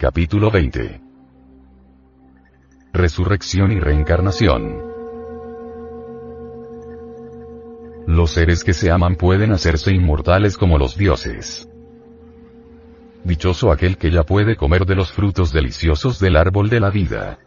Capítulo 0.00 0.50
20. 0.50 0.98
Resurrección 2.94 3.70
y 3.70 3.80
reencarnación. 3.80 4.82
Los 8.06 8.30
seres 8.30 8.64
que 8.64 8.72
se 8.72 8.90
aman 8.90 9.16
pueden 9.16 9.52
hacerse 9.52 9.92
inmortales 9.92 10.56
como 10.56 10.78
los 10.78 10.96
dioses. 10.96 11.68
Dichoso 13.24 13.70
aquel 13.70 13.98
que 13.98 14.10
ya 14.10 14.22
puede 14.22 14.56
comer 14.56 14.86
de 14.86 14.94
los 14.94 15.12
frutos 15.12 15.52
deliciosos 15.52 16.18
del 16.18 16.36
árbol 16.36 16.70
de 16.70 16.80
la 16.80 16.88
vida. 16.88 17.38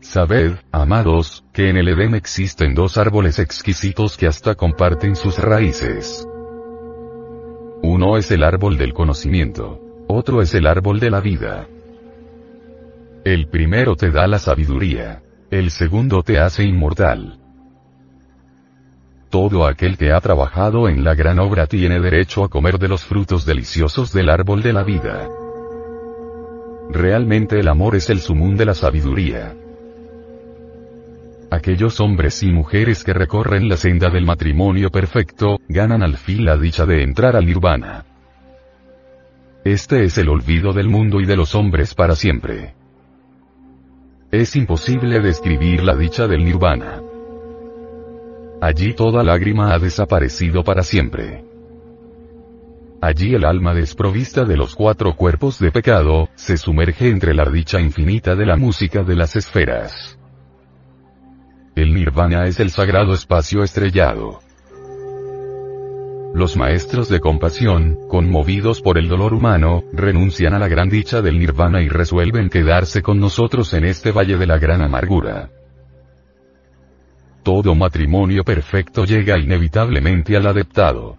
Sabed, 0.00 0.56
amados, 0.72 1.44
que 1.52 1.70
en 1.70 1.76
el 1.76 1.86
Edén 1.86 2.16
existen 2.16 2.74
dos 2.74 2.98
árboles 2.98 3.38
exquisitos 3.38 4.16
que 4.16 4.26
hasta 4.26 4.56
comparten 4.56 5.14
sus 5.14 5.38
raíces. 5.38 6.26
Uno 7.84 8.16
es 8.16 8.28
el 8.32 8.42
árbol 8.42 8.76
del 8.76 8.92
conocimiento 8.92 9.85
otro 10.08 10.42
es 10.42 10.54
el 10.54 10.66
árbol 10.66 11.00
de 11.00 11.10
la 11.10 11.20
vida. 11.20 11.66
El 13.24 13.48
primero 13.48 13.96
te 13.96 14.10
da 14.10 14.26
la 14.26 14.38
sabiduría. 14.38 15.22
El 15.50 15.70
segundo 15.70 16.22
te 16.22 16.38
hace 16.38 16.64
inmortal. 16.64 17.38
Todo 19.30 19.66
aquel 19.66 19.96
que 19.98 20.12
ha 20.12 20.20
trabajado 20.20 20.88
en 20.88 21.04
la 21.04 21.14
gran 21.14 21.38
obra 21.40 21.66
tiene 21.66 22.00
derecho 22.00 22.44
a 22.44 22.48
comer 22.48 22.78
de 22.78 22.88
los 22.88 23.04
frutos 23.04 23.44
deliciosos 23.44 24.12
del 24.12 24.30
árbol 24.30 24.62
de 24.62 24.72
la 24.72 24.84
vida. 24.84 25.28
Realmente 26.90 27.58
el 27.58 27.68
amor 27.68 27.96
es 27.96 28.08
el 28.10 28.20
sumún 28.20 28.56
de 28.56 28.64
la 28.64 28.74
sabiduría. 28.74 29.54
Aquellos 31.50 32.00
hombres 32.00 32.42
y 32.42 32.52
mujeres 32.52 33.04
que 33.04 33.12
recorren 33.12 33.68
la 33.68 33.76
senda 33.76 34.08
del 34.08 34.24
matrimonio 34.24 34.90
perfecto, 34.90 35.58
ganan 35.68 36.02
al 36.02 36.16
fin 36.16 36.44
la 36.44 36.56
dicha 36.56 36.86
de 36.86 37.02
entrar 37.02 37.36
al 37.36 37.46
nirvana. 37.46 38.04
Este 39.66 40.04
es 40.04 40.16
el 40.16 40.28
olvido 40.28 40.72
del 40.72 40.88
mundo 40.88 41.20
y 41.20 41.26
de 41.26 41.34
los 41.34 41.56
hombres 41.56 41.92
para 41.92 42.14
siempre. 42.14 42.76
Es 44.30 44.54
imposible 44.54 45.18
describir 45.18 45.82
la 45.82 45.96
dicha 45.96 46.28
del 46.28 46.44
nirvana. 46.44 47.02
Allí 48.60 48.94
toda 48.94 49.24
lágrima 49.24 49.74
ha 49.74 49.80
desaparecido 49.80 50.62
para 50.62 50.84
siempre. 50.84 51.44
Allí 53.02 53.34
el 53.34 53.44
alma 53.44 53.74
desprovista 53.74 54.44
de 54.44 54.56
los 54.56 54.76
cuatro 54.76 55.16
cuerpos 55.16 55.58
de 55.58 55.72
pecado, 55.72 56.28
se 56.36 56.58
sumerge 56.58 57.08
entre 57.08 57.34
la 57.34 57.46
dicha 57.46 57.80
infinita 57.80 58.36
de 58.36 58.46
la 58.46 58.54
música 58.54 59.02
de 59.02 59.16
las 59.16 59.34
esferas. 59.34 60.16
El 61.74 61.92
nirvana 61.92 62.46
es 62.46 62.60
el 62.60 62.70
sagrado 62.70 63.14
espacio 63.14 63.64
estrellado. 63.64 64.45
Los 66.36 66.54
maestros 66.54 67.08
de 67.08 67.18
compasión, 67.18 67.98
conmovidos 68.08 68.82
por 68.82 68.98
el 68.98 69.08
dolor 69.08 69.32
humano, 69.32 69.84
renuncian 69.94 70.52
a 70.52 70.58
la 70.58 70.68
gran 70.68 70.90
dicha 70.90 71.22
del 71.22 71.38
nirvana 71.38 71.80
y 71.80 71.88
resuelven 71.88 72.50
quedarse 72.50 73.00
con 73.00 73.18
nosotros 73.18 73.72
en 73.72 73.86
este 73.86 74.12
valle 74.12 74.36
de 74.36 74.46
la 74.46 74.58
gran 74.58 74.82
amargura. 74.82 75.48
Todo 77.42 77.74
matrimonio 77.74 78.44
perfecto 78.44 79.06
llega 79.06 79.38
inevitablemente 79.38 80.36
al 80.36 80.46
adeptado. 80.46 81.16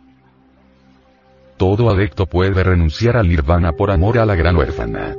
Todo 1.58 1.90
adepto 1.90 2.28
puede 2.28 2.64
renunciar 2.64 3.18
al 3.18 3.28
nirvana 3.28 3.72
por 3.72 3.90
amor 3.90 4.20
a 4.20 4.26
la 4.28 4.36
gran 4.36 4.56
huérfana. 4.56 5.16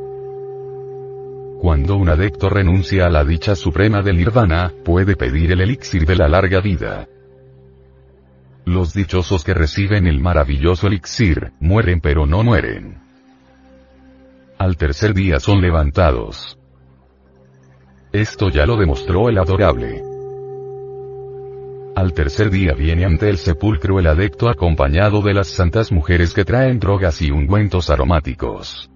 Cuando 1.61 1.97
un 1.97 2.09
adepto 2.09 2.49
renuncia 2.49 3.07
a 3.07 3.11
la 3.11 3.25
dicha 3.25 3.57
suprema 3.57 4.01
del 4.03 4.19
nirvana, 4.19 4.71
puede 4.85 5.17
pedir 5.17 5.51
el 5.51 5.61
elixir 5.61 6.07
de 6.07 6.15
la 6.15 6.29
larga 6.29 6.61
vida. 6.61 7.09
Los 8.69 8.93
dichosos 8.93 9.45
que 9.45 9.55
reciben 9.55 10.07
el 10.07 10.21
maravilloso 10.21 10.89
elixir, 10.89 11.53
mueren 11.59 12.03
pero 12.03 12.27
no 12.27 12.45
mueren. 12.45 12.99
Al 14.59 14.77
tercer 14.77 15.15
día 15.15 15.41
son 15.41 15.63
levantados. 15.63 16.59
Esto 18.13 18.51
ya 18.51 18.67
lo 18.67 18.77
demostró 18.77 19.31
el 19.31 19.39
adorable. 19.39 20.03
Al 21.97 22.13
tercer 22.13 22.51
día 22.51 22.75
viene 22.75 23.07
ante 23.07 23.31
el 23.31 23.39
sepulcro 23.39 24.01
el 24.01 24.07
adecto 24.07 24.51
acompañado 24.51 25.23
de 25.23 25.33
las 25.33 25.49
santas 25.49 25.91
mujeres 25.91 26.35
que 26.35 26.45
traen 26.45 26.79
drogas 26.79 27.23
y 27.23 27.31
ungüentos 27.31 27.89
aromáticos. 27.89 28.91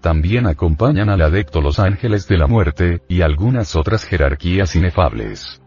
También 0.00 0.46
acompañan 0.46 1.08
al 1.08 1.22
adecto 1.22 1.60
los 1.60 1.80
ángeles 1.80 2.28
de 2.28 2.38
la 2.38 2.46
muerte, 2.46 3.02
y 3.08 3.22
algunas 3.22 3.74
otras 3.74 4.04
jerarquías 4.04 4.76
inefables. 4.76 5.61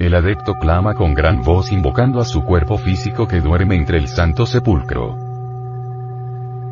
El 0.00 0.14
adepto 0.14 0.54
clama 0.54 0.94
con 0.94 1.12
gran 1.12 1.42
voz 1.42 1.70
invocando 1.70 2.20
a 2.20 2.24
su 2.24 2.42
cuerpo 2.42 2.78
físico 2.78 3.28
que 3.28 3.42
duerme 3.42 3.74
entre 3.74 3.98
el 3.98 4.08
santo 4.08 4.46
sepulcro. 4.46 5.14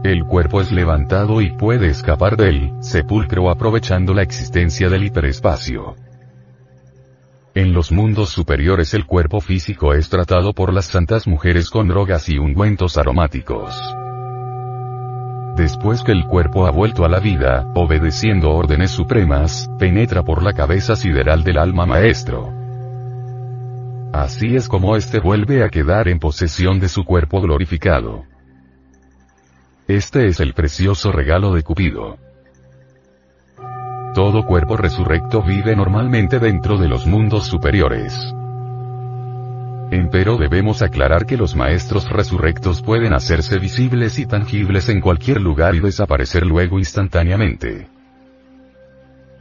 El 0.03 0.25
cuerpo 0.25 0.63
es 0.63 0.73
levantado 0.73 1.43
y 1.43 1.51
puede 1.51 1.89
escapar 1.89 2.39
del 2.39 2.73
sepulcro 2.81 3.51
aprovechando 3.51 4.15
la 4.15 4.23
existencia 4.23 4.89
del 4.89 5.05
hiperespacio. 5.05 5.95
En 7.55 7.75
los 7.75 7.93
mundos 7.93 8.31
superiores 8.31 8.95
el 8.95 9.05
cuerpo 9.05 9.43
físico 9.43 9.93
es 9.93 10.09
tratado 10.09 10.55
por 10.55 10.73
las 10.73 10.87
santas 10.87 11.27
mujeres 11.27 11.69
con 11.69 11.87
drogas 11.87 12.31
y 12.31 12.39
ungüentos 12.39 12.97
aromáticos. 12.97 13.79
Después 15.55 16.03
que 16.03 16.13
el 16.13 16.25
cuerpo 16.25 16.67
ha 16.67 16.71
vuelto 16.71 17.05
a 17.05 17.11
la 17.11 17.21
vida, 17.21 17.71
obedeciendo 17.75 18.53
órdenes 18.53 18.91
supremas, 18.91 19.69
penetra 19.79 20.23
por 20.23 20.43
la 20.43 20.55
cabeza 20.55 20.97
sideral 20.97 21.45
del 21.45 21.59
alma 21.59 21.85
maestro. 21.85 22.58
Así 24.13 24.57
es 24.57 24.69
como 24.69 24.97
éste 24.97 25.21
vuelve 25.21 25.63
a 25.63 25.69
quedar 25.69 26.09
en 26.09 26.19
posesión 26.19 26.81
de 26.81 26.89
su 26.89 27.05
cuerpo 27.05 27.41
glorificado. 27.41 28.25
Este 29.87 30.27
es 30.27 30.41
el 30.41 30.55
precioso 30.55 31.13
regalo 31.13 31.55
de 31.55 31.63
Cupido. 31.63 32.19
Todo 34.15 34.47
cuerpo 34.47 34.77
resurrecto 34.77 35.43
vive 35.43 35.77
normalmente 35.77 36.39
dentro 36.39 36.79
de 36.79 36.89
los 36.89 37.07
mundos 37.07 37.47
superiores. 37.47 38.35
Empero 39.91 40.37
debemos 40.37 40.83
aclarar 40.83 41.25
que 41.25 41.37
los 41.37 41.55
maestros 41.55 42.09
resurrectos 42.09 42.83
pueden 42.83 43.15
hacerse 43.15 43.59
visibles 43.59 44.19
y 44.19 44.27
tangibles 44.27 44.89
en 44.89 45.01
cualquier 45.01 45.41
lugar 45.41 45.75
y 45.75 45.81
desaparecer 45.81 46.45
luego 46.45 46.79
instantáneamente. 46.79 47.89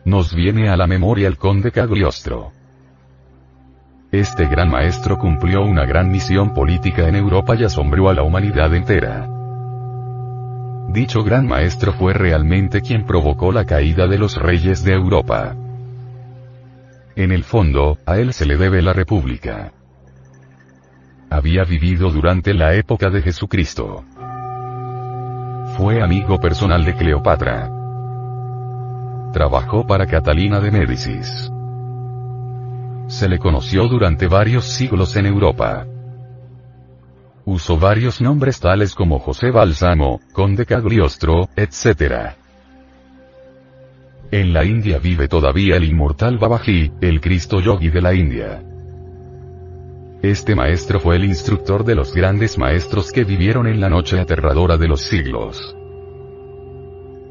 Nos 0.06 0.34
viene 0.34 0.70
a 0.70 0.78
la 0.78 0.88
memoria 0.88 1.28
el 1.28 1.38
conde 1.38 1.72
Cagliostro. 1.72 2.54
Este 4.12 4.48
gran 4.48 4.70
maestro 4.70 5.18
cumplió 5.18 5.64
una 5.64 5.86
gran 5.86 6.10
misión 6.10 6.54
política 6.54 7.10
en 7.10 7.16
Europa 7.16 7.56
y 7.58 7.66
asombró 7.66 8.10
a 8.10 8.14
la 8.14 8.24
humanidad 8.24 8.74
entera. 8.74 9.28
Dicho 10.88 11.24
gran 11.24 11.46
maestro 11.46 11.92
fue 11.92 12.14
realmente 12.14 12.82
quien 12.82 13.06
provocó 13.06 13.52
la 13.52 13.66
caída 13.66 14.08
de 14.08 14.18
los 14.18 14.38
reyes 14.38 14.86
de 14.86 14.94
Europa. 14.94 15.56
En 17.18 17.34
el 17.34 17.44
fondo, 17.44 17.98
a 18.06 18.18
él 18.18 18.32
se 18.32 18.46
le 18.46 18.56
debe 18.56 18.82
la 18.82 18.94
república. 18.94 19.74
Había 21.30 21.66
vivido 21.66 22.10
durante 22.10 22.54
la 22.54 22.76
época 22.76 23.10
de 23.10 23.22
Jesucristo. 23.22 24.06
Fue 25.76 26.02
amigo 26.02 26.40
personal 26.40 26.86
de 26.86 26.96
Cleopatra. 26.96 27.70
Trabajó 29.34 29.86
para 29.86 30.06
Catalina 30.06 30.62
de 30.62 30.72
Médicis. 30.72 31.52
Se 33.08 33.30
le 33.30 33.40
conoció 33.40 33.88
durante 33.88 34.28
varios 34.28 34.66
siglos 34.66 35.16
en 35.16 35.28
Europa. 35.28 35.88
Usó 37.46 37.80
varios 37.80 38.20
nombres 38.20 38.60
tales 38.60 38.94
como 38.94 39.20
José 39.20 39.50
Balsamo, 39.50 40.20
Conde 40.34 40.66
Cagliostro, 40.66 41.48
etc. 41.56 42.36
En 44.30 44.52
la 44.52 44.66
India 44.66 45.00
vive 45.00 45.30
todavía 45.30 45.78
el 45.78 45.86
inmortal 45.86 46.38
Babaji, 46.38 46.92
el 47.00 47.22
Cristo 47.22 47.62
Yogi 47.62 47.90
de 47.90 48.02
la 48.02 48.14
India. 48.14 48.62
Este 50.22 50.54
maestro 50.54 51.00
fue 51.00 51.16
el 51.16 51.24
instructor 51.24 51.86
de 51.86 51.96
los 51.96 52.14
grandes 52.14 52.58
maestros 52.58 53.14
que 53.14 53.24
vivieron 53.24 53.68
en 53.68 53.80
la 53.80 53.88
noche 53.88 54.20
aterradora 54.20 54.76
de 54.76 54.88
los 54.90 55.04
siglos. 55.04 55.78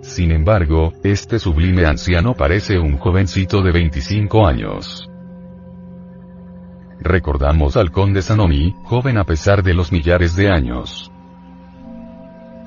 Sin 0.01 0.31
embargo, 0.31 0.95
este 1.03 1.39
sublime 1.39 1.85
anciano 1.85 2.33
parece 2.33 2.79
un 2.79 2.97
jovencito 2.97 3.61
de 3.61 3.73
25 3.73 4.47
años. 4.47 5.11
Recordamos 7.01 7.77
al 7.77 7.91
conde 7.91 8.23
Sanomi, 8.23 8.75
joven 8.85 9.19
a 9.19 9.25
pesar 9.25 9.63
de 9.63 9.75
los 9.75 9.93
millares 9.93 10.35
de 10.35 10.51
años. 10.51 11.13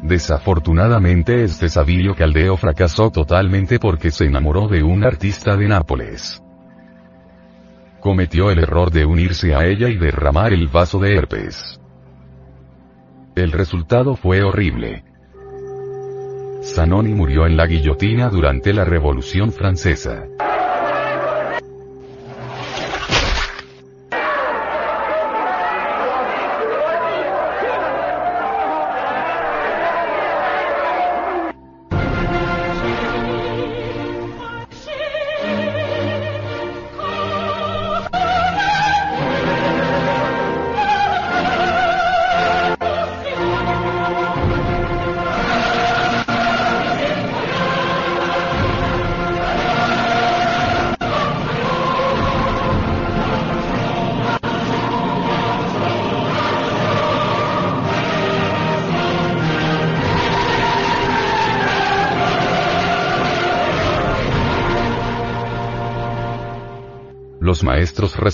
Desafortunadamente 0.04 1.44
este 1.44 1.68
sabio 1.68 2.16
caldeo 2.16 2.56
fracasó 2.56 3.10
totalmente 3.10 3.80
porque 3.80 4.12
se 4.12 4.26
enamoró 4.26 4.68
de 4.68 4.82
un 4.82 5.04
artista 5.04 5.58
de 5.58 5.68
Nápoles. 5.68 6.42
Cometió 8.00 8.50
el 8.50 8.60
error 8.60 8.92
de 8.92 9.06
unirse 9.06 9.54
a 9.54 9.66
ella 9.66 9.90
y 9.90 9.98
derramar 9.98 10.54
el 10.54 10.68
vaso 10.68 11.00
de 11.00 11.16
herpes. 11.16 11.82
El 13.36 13.52
resultado 13.52 14.16
fue 14.16 14.42
horrible. 14.42 15.04
Zanoni 16.64 17.14
murió 17.14 17.46
en 17.46 17.58
la 17.58 17.66
guillotina 17.66 18.30
durante 18.30 18.74
la 18.74 18.86
Revolución 18.86 19.52
Francesa. 19.52 20.28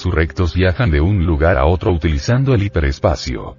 Resurrectos 0.05 0.53
viajan 0.53 0.91
de 0.91 1.01
un 1.01 1.25
lugar 1.25 1.57
a 1.57 1.65
otro 1.65 1.91
utilizando 1.91 2.53
el 2.53 2.61
hiperespacio. 2.61 3.57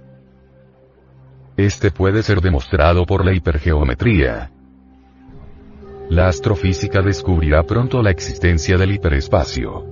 Este 1.57 1.91
puede 1.91 2.23
ser 2.23 2.39
demostrado 2.39 3.05
por 3.05 3.25
la 3.25 3.33
hipergeometría. 3.33 4.51
La 6.09 6.29
astrofísica 6.29 7.01
descubrirá 7.01 7.63
pronto 7.63 8.01
la 8.01 8.11
existencia 8.11 8.77
del 8.77 8.93
hiperespacio. 8.93 9.85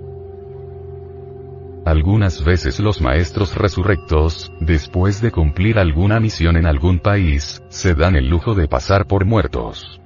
Algunas 1.85 2.43
veces 2.43 2.79
los 2.79 3.01
maestros 3.01 3.53
resurrectos, 3.55 4.51
después 4.61 5.21
de 5.21 5.31
cumplir 5.31 5.77
alguna 5.77 6.21
misión 6.21 6.55
en 6.55 6.67
algún 6.67 6.99
país, 6.99 7.61
se 7.67 7.95
dan 7.95 8.15
el 8.15 8.29
lujo 8.29 8.55
de 8.55 8.67
pasar 8.69 9.07
por 9.07 9.25
muertos. 9.25 9.99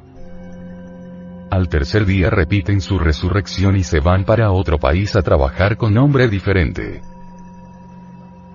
Al 1.52 1.68
tercer 1.68 2.06
día 2.06 2.30
repiten 2.30 2.80
su 2.80 3.00
resurrección 3.00 3.76
y 3.76 3.84
se 3.84 4.00
van 4.00 4.24
para 4.24 4.52
otro 4.52 4.78
país 4.78 5.16
a 5.16 5.24
trabajar 5.24 5.78
con 5.78 5.94
nombre 5.94 6.28
diferente. 6.28 7.02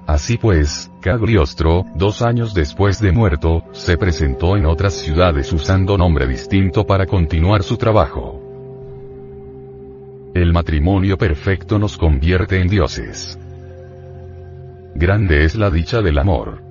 Así 0.07 0.37
pues, 0.37 0.93
Cagliostro, 1.01 1.85
dos 1.97 2.23
años 2.23 2.55
después 2.55 3.01
de 3.01 3.11
muerto, 3.11 3.65
se 3.73 3.97
presentó 3.97 4.57
en 4.57 4.67
otras 4.67 4.93
ciudades 4.93 5.53
usando 5.53 5.99
nombre 5.99 6.27
distinto 6.27 6.87
para 6.87 7.07
continuar 7.07 7.63
su 7.65 7.77
trabajo. 7.77 8.41
El 10.35 10.53
matrimonio 10.53 11.17
perfecto 11.17 11.79
nos 11.79 11.97
convierte 11.97 12.61
en 12.61 12.69
dioses. 12.69 13.39
Grande 14.95 15.45
es 15.45 15.57
la 15.57 15.71
dicha 15.71 16.01
del 16.01 16.19
amor. 16.19 16.63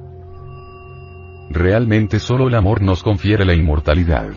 Realmente 1.50 2.20
solo 2.20 2.48
el 2.48 2.56
amor 2.56 2.82
nos 2.82 3.04
confiere 3.04 3.44
la 3.46 3.54
inmortalidad. 3.54 4.30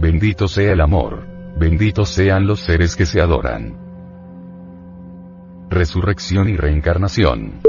Bendito 0.00 0.46
sea 0.46 0.72
el 0.72 0.80
amor. 0.80 1.26
Benditos 1.58 2.10
sean 2.10 2.46
los 2.46 2.60
seres 2.60 2.94
que 2.94 3.04
se 3.04 3.20
adoran. 3.20 3.76
Resurrección 5.68 6.48
y 6.48 6.56
reencarnación. 6.56 7.60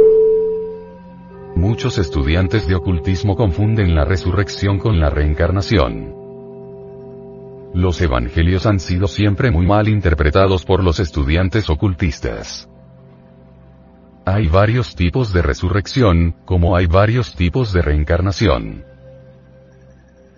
Muchos 1.55 1.97
estudiantes 1.97 2.67
de 2.67 2.75
ocultismo 2.75 3.35
confunden 3.35 3.95
la 3.95 4.05
resurrección 4.05 4.77
con 4.77 4.99
la 4.99 5.09
reencarnación. 5.09 6.13
Los 7.73 7.99
evangelios 7.99 8.67
han 8.67 8.79
sido 8.79 9.07
siempre 9.07 9.49
muy 9.49 9.65
mal 9.65 9.87
interpretados 9.87 10.65
por 10.65 10.83
los 10.83 10.99
estudiantes 10.99 11.67
ocultistas. 11.67 12.69
Hay 14.25 14.47
varios 14.47 14.95
tipos 14.95 15.33
de 15.33 15.41
resurrección, 15.41 16.35
como 16.45 16.75
hay 16.75 16.85
varios 16.85 17.33
tipos 17.33 17.73
de 17.73 17.81
reencarnación. 17.81 18.85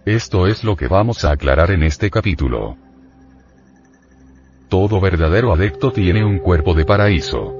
Esto 0.05 0.47
es 0.47 0.63
lo 0.63 0.75
que 0.75 0.87
vamos 0.87 1.23
a 1.25 1.31
aclarar 1.31 1.69
en 1.69 1.83
este 1.83 2.09
capítulo. 2.09 2.75
Todo 4.67 4.99
verdadero 4.99 5.53
adepto 5.53 5.91
tiene 5.91 6.25
un 6.25 6.39
cuerpo 6.39 6.73
de 6.73 6.85
paraíso. 6.85 7.53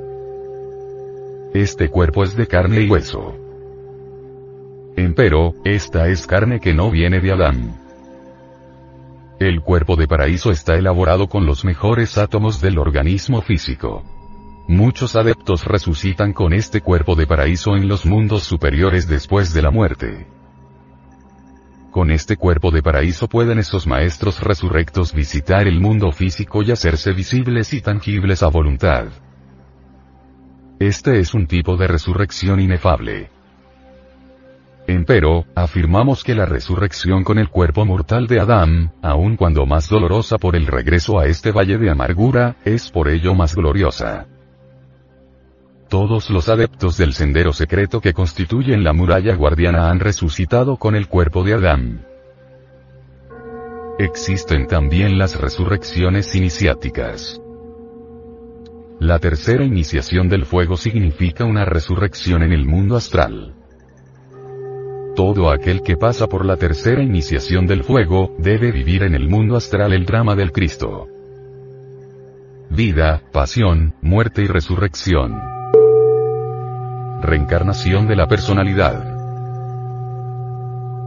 Este 1.53 1.89
cuerpo 1.89 2.23
es 2.23 2.35
de 2.35 2.47
carne 2.47 2.81
y 2.81 2.89
hueso. 2.89 3.35
Empero, 4.95 5.53
esta 5.65 6.07
es 6.07 6.25
carne 6.25 6.59
que 6.59 6.73
no 6.73 6.89
viene 6.89 7.19
de 7.19 7.31
Adán. 7.31 7.79
El 9.39 9.61
cuerpo 9.61 9.95
de 9.95 10.07
paraíso 10.07 10.49
está 10.49 10.75
elaborado 10.75 11.27
con 11.27 11.45
los 11.45 11.63
mejores 11.63 12.17
átomos 12.17 12.59
del 12.59 12.79
organismo 12.79 13.43
físico. 13.43 14.03
Muchos 14.67 15.15
adeptos 15.15 15.65
resucitan 15.65 16.33
con 16.33 16.53
este 16.53 16.81
cuerpo 16.81 17.15
de 17.15 17.27
paraíso 17.27 17.75
en 17.75 17.87
los 17.87 18.07
mundos 18.07 18.43
superiores 18.43 19.07
después 19.07 19.53
de 19.53 19.61
la 19.61 19.69
muerte. 19.69 20.25
Con 21.91 22.09
este 22.09 22.37
cuerpo 22.37 22.71
de 22.71 22.81
paraíso 22.81 23.27
pueden 23.27 23.59
esos 23.59 23.85
maestros 23.85 24.39
resurrectos 24.39 25.13
visitar 25.13 25.67
el 25.67 25.81
mundo 25.81 26.13
físico 26.13 26.63
y 26.63 26.71
hacerse 26.71 27.11
visibles 27.11 27.73
y 27.73 27.81
tangibles 27.81 28.43
a 28.43 28.47
voluntad. 28.47 29.07
Este 30.79 31.19
es 31.19 31.33
un 31.33 31.47
tipo 31.47 31.75
de 31.75 31.87
resurrección 31.87 32.61
inefable. 32.61 33.29
Empero, 34.87 35.45
afirmamos 35.53 36.23
que 36.23 36.33
la 36.33 36.45
resurrección 36.45 37.25
con 37.25 37.37
el 37.37 37.49
cuerpo 37.49 37.85
mortal 37.85 38.25
de 38.25 38.39
Adán, 38.39 38.93
aun 39.01 39.35
cuando 39.35 39.65
más 39.65 39.89
dolorosa 39.89 40.37
por 40.37 40.55
el 40.55 40.67
regreso 40.67 41.19
a 41.19 41.25
este 41.25 41.51
valle 41.51 41.77
de 41.77 41.89
amargura, 41.89 42.55
es 42.63 42.89
por 42.89 43.09
ello 43.09 43.35
más 43.35 43.53
gloriosa. 43.53 44.27
Todos 45.91 46.29
los 46.29 46.47
adeptos 46.47 46.95
del 46.95 47.11
sendero 47.11 47.51
secreto 47.51 47.99
que 47.99 48.13
constituyen 48.13 48.81
la 48.81 48.93
muralla 48.93 49.35
guardiana 49.35 49.89
han 49.89 49.99
resucitado 49.99 50.77
con 50.77 50.95
el 50.95 51.09
cuerpo 51.09 51.43
de 51.43 51.53
Adán. 51.53 52.07
Existen 53.99 54.67
también 54.67 55.17
las 55.19 55.37
resurrecciones 55.37 56.33
iniciáticas. 56.33 57.41
La 59.01 59.19
tercera 59.19 59.65
iniciación 59.65 60.29
del 60.29 60.45
fuego 60.45 60.77
significa 60.77 61.43
una 61.43 61.65
resurrección 61.65 62.41
en 62.41 62.53
el 62.53 62.65
mundo 62.65 62.95
astral. 62.95 63.53
Todo 65.13 65.51
aquel 65.51 65.81
que 65.81 65.97
pasa 65.97 66.27
por 66.27 66.45
la 66.45 66.55
tercera 66.55 67.03
iniciación 67.03 67.67
del 67.67 67.83
fuego, 67.83 68.33
debe 68.39 68.71
vivir 68.71 69.03
en 69.03 69.13
el 69.13 69.27
mundo 69.27 69.57
astral 69.57 69.91
el 69.91 70.05
drama 70.05 70.35
del 70.35 70.53
Cristo. 70.53 71.09
Vida, 72.69 73.21
pasión, 73.33 73.93
muerte 74.01 74.41
y 74.41 74.47
resurrección. 74.47 75.59
Reencarnación 77.21 78.07
de 78.07 78.15
la 78.15 78.25
personalidad. 78.27 79.03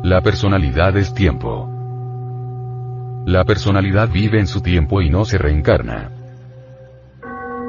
La 0.05 0.21
personalidad 0.21 0.97
es 0.97 1.13
tiempo. 1.13 1.69
La 3.27 3.45
personalidad 3.45 4.09
vive 4.09 4.39
en 4.39 4.47
su 4.47 4.61
tiempo 4.61 5.03
y 5.03 5.11
no 5.11 5.25
se 5.25 5.39
reencarna. 5.39 6.11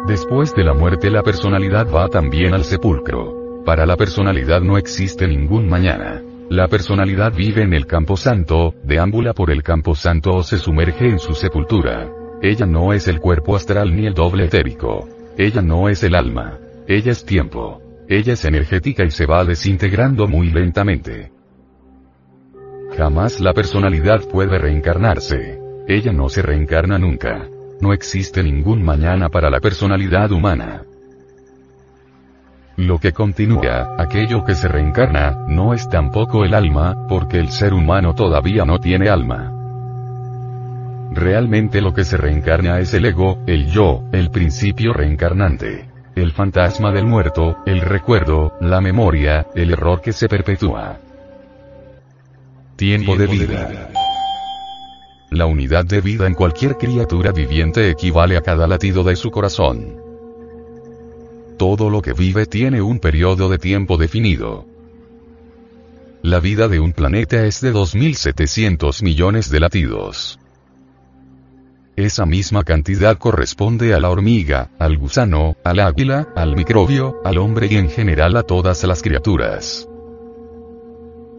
Después 0.07 0.53
de 0.53 0.63
la 0.63 0.75
muerte 0.75 1.09
la 1.09 1.23
personalidad 1.23 1.87
va 1.91 2.07
también 2.07 2.53
al 2.53 2.65
sepulcro. 2.65 3.63
Para 3.65 3.87
la 3.87 3.97
personalidad 3.97 4.61
no 4.61 4.77
existe 4.77 5.27
ningún 5.27 5.67
mañana. 5.67 6.21
La 6.47 6.67
personalidad 6.67 7.33
vive 7.33 7.63
en 7.63 7.73
el 7.73 7.87
campo 7.87 8.15
santo, 8.15 8.75
deambula 8.83 9.33
por 9.33 9.49
el 9.49 9.63
campo 9.63 9.95
santo 9.95 10.35
o 10.35 10.43
se 10.43 10.59
sumerge 10.59 11.09
en 11.09 11.17
su 11.17 11.33
sepultura. 11.33 12.11
Ella 12.43 12.67
no 12.67 12.93
es 12.93 13.07
el 13.07 13.19
cuerpo 13.19 13.55
astral 13.55 13.95
ni 13.95 14.05
el 14.05 14.13
doble 14.13 14.45
etérico. 14.45 15.09
Ella 15.35 15.63
no 15.63 15.89
es 15.89 16.03
el 16.03 16.13
alma. 16.13 16.59
Ella 16.87 17.11
es 17.11 17.25
tiempo. 17.25 17.81
Ella 18.07 18.33
es 18.33 18.45
energética 18.45 19.03
y 19.03 19.11
se 19.11 19.25
va 19.25 19.43
desintegrando 19.43 20.27
muy 20.27 20.51
lentamente. 20.51 21.31
Jamás 22.95 23.39
la 23.39 23.53
personalidad 23.53 24.21
puede 24.29 24.59
reencarnarse. 24.59 25.59
Ella 25.87 26.13
no 26.13 26.29
se 26.29 26.41
reencarna 26.41 26.99
nunca. 26.99 27.47
No 27.81 27.93
existe 27.93 28.43
ningún 28.43 28.83
mañana 28.83 29.29
para 29.29 29.49
la 29.49 29.59
personalidad 29.59 30.31
humana. 30.31 30.83
Lo 32.77 32.99
que 32.99 33.11
continúa, 33.11 33.95
aquello 33.97 34.43
que 34.43 34.53
se 34.53 34.67
reencarna, 34.67 35.45
no 35.47 35.73
es 35.73 35.89
tampoco 35.89 36.43
el 36.43 36.53
alma, 36.53 37.07
porque 37.07 37.39
el 37.39 37.49
ser 37.49 37.73
humano 37.73 38.13
todavía 38.13 38.65
no 38.65 38.79
tiene 38.79 39.09
alma. 39.09 39.51
Realmente 41.11 41.81
lo 41.81 41.93
que 41.93 42.03
se 42.03 42.17
reencarna 42.17 42.79
es 42.79 42.93
el 42.93 43.05
ego, 43.05 43.39
el 43.47 43.67
yo, 43.67 44.03
el 44.11 44.29
principio 44.29 44.93
reencarnante. 44.93 45.94
El 46.15 46.31
fantasma 46.31 46.93
del 46.93 47.05
muerto, 47.05 47.57
el 47.65 47.81
recuerdo, 47.81 48.53
la 48.61 48.79
memoria, 48.79 49.47
el 49.53 49.71
error 49.71 49.99
que 49.99 50.13
se 50.13 50.29
perpetúa. 50.29 50.97
Tiempo 52.77 53.17
de 53.17 53.27
vida. 53.27 53.91
La 55.29 55.45
unidad 55.45 55.83
de 55.83 55.99
vida 55.99 56.25
en 56.25 56.33
cualquier 56.33 56.77
criatura 56.77 57.33
viviente 57.33 57.89
equivale 57.89 58.37
a 58.37 58.41
cada 58.41 58.65
latido 58.65 59.03
de 59.03 59.17
su 59.17 59.29
corazón. 59.29 59.97
Todo 61.57 61.89
lo 61.89 62.01
que 62.01 62.13
vive 62.13 62.45
tiene 62.45 62.81
un 62.81 62.99
periodo 62.99 63.49
de 63.49 63.57
tiempo 63.57 63.97
definido. 63.97 64.65
La 66.21 66.39
vida 66.39 66.69
de 66.69 66.79
un 66.79 66.93
planeta 66.93 67.45
es 67.45 67.59
de 67.59 67.73
2.700 67.73 69.03
millones 69.03 69.49
de 69.49 69.59
latidos. 69.59 70.39
Esa 71.95 72.25
misma 72.25 72.65
cantidad 72.65 73.17
corresponde 73.17 73.93
a 73.93 73.99
la 74.01 74.09
hormiga, 74.09 74.69
al 74.79 74.97
gusano, 74.97 75.55
al 75.63 75.79
águila, 75.79 76.27
al 76.35 76.53
microbio, 76.53 77.21
al 77.23 77.37
hombre 77.37 77.67
y 77.71 77.77
en 77.77 77.89
general 77.89 78.35
a 78.35 78.43
todas 78.43 78.83
las 78.83 79.01
criaturas. 79.01 79.87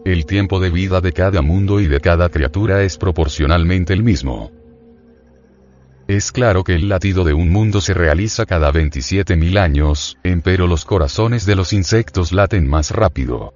El 0.07 0.25
tiempo 0.25 0.59
de 0.59 0.71
vida 0.71 1.03
de 1.03 1.13
cada 1.13 1.43
mundo 1.43 1.79
y 1.79 1.89
de 1.89 2.01
cada 2.01 2.31
criatura 2.31 2.83
es 2.85 2.97
proporcionalmente 2.97 3.93
el 3.93 4.03
mismo. 4.03 4.51
Es 6.09 6.33
claro 6.33 6.65
que 6.65 6.75
el 6.75 6.89
latido 6.89 7.25
de 7.25 7.35
un 7.35 7.51
mundo 7.51 7.83
se 7.83 7.93
realiza 7.93 8.47
cada 8.47 8.73
27.000 8.73 9.59
años, 9.59 10.17
empero 10.23 10.67
los 10.69 10.87
corazones 10.87 11.45
de 11.45 11.57
los 11.57 11.75
insectos 11.75 12.33
laten 12.33 12.67
más 12.67 12.93
rápido. 12.93 13.53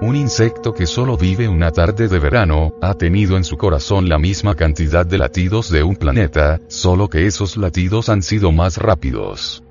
Un 0.00 0.14
insecto 0.14 0.74
que 0.74 0.86
solo 0.86 1.16
vive 1.16 1.48
una 1.48 1.70
tarde 1.70 2.06
de 2.08 2.18
verano, 2.18 2.74
ha 2.82 2.94
tenido 2.94 3.36
en 3.38 3.44
su 3.44 3.56
corazón 3.56 4.08
la 4.08 4.18
misma 4.18 4.54
cantidad 4.54 5.06
de 5.06 5.16
latidos 5.16 5.70
de 5.70 5.82
un 5.82 5.96
planeta, 5.96 6.60
solo 6.68 7.08
que 7.08 7.26
esos 7.26 7.56
latidos 7.56 8.10
han 8.10 8.22
sido 8.22 8.52
más 8.52 8.76
rápidos. 8.76 9.64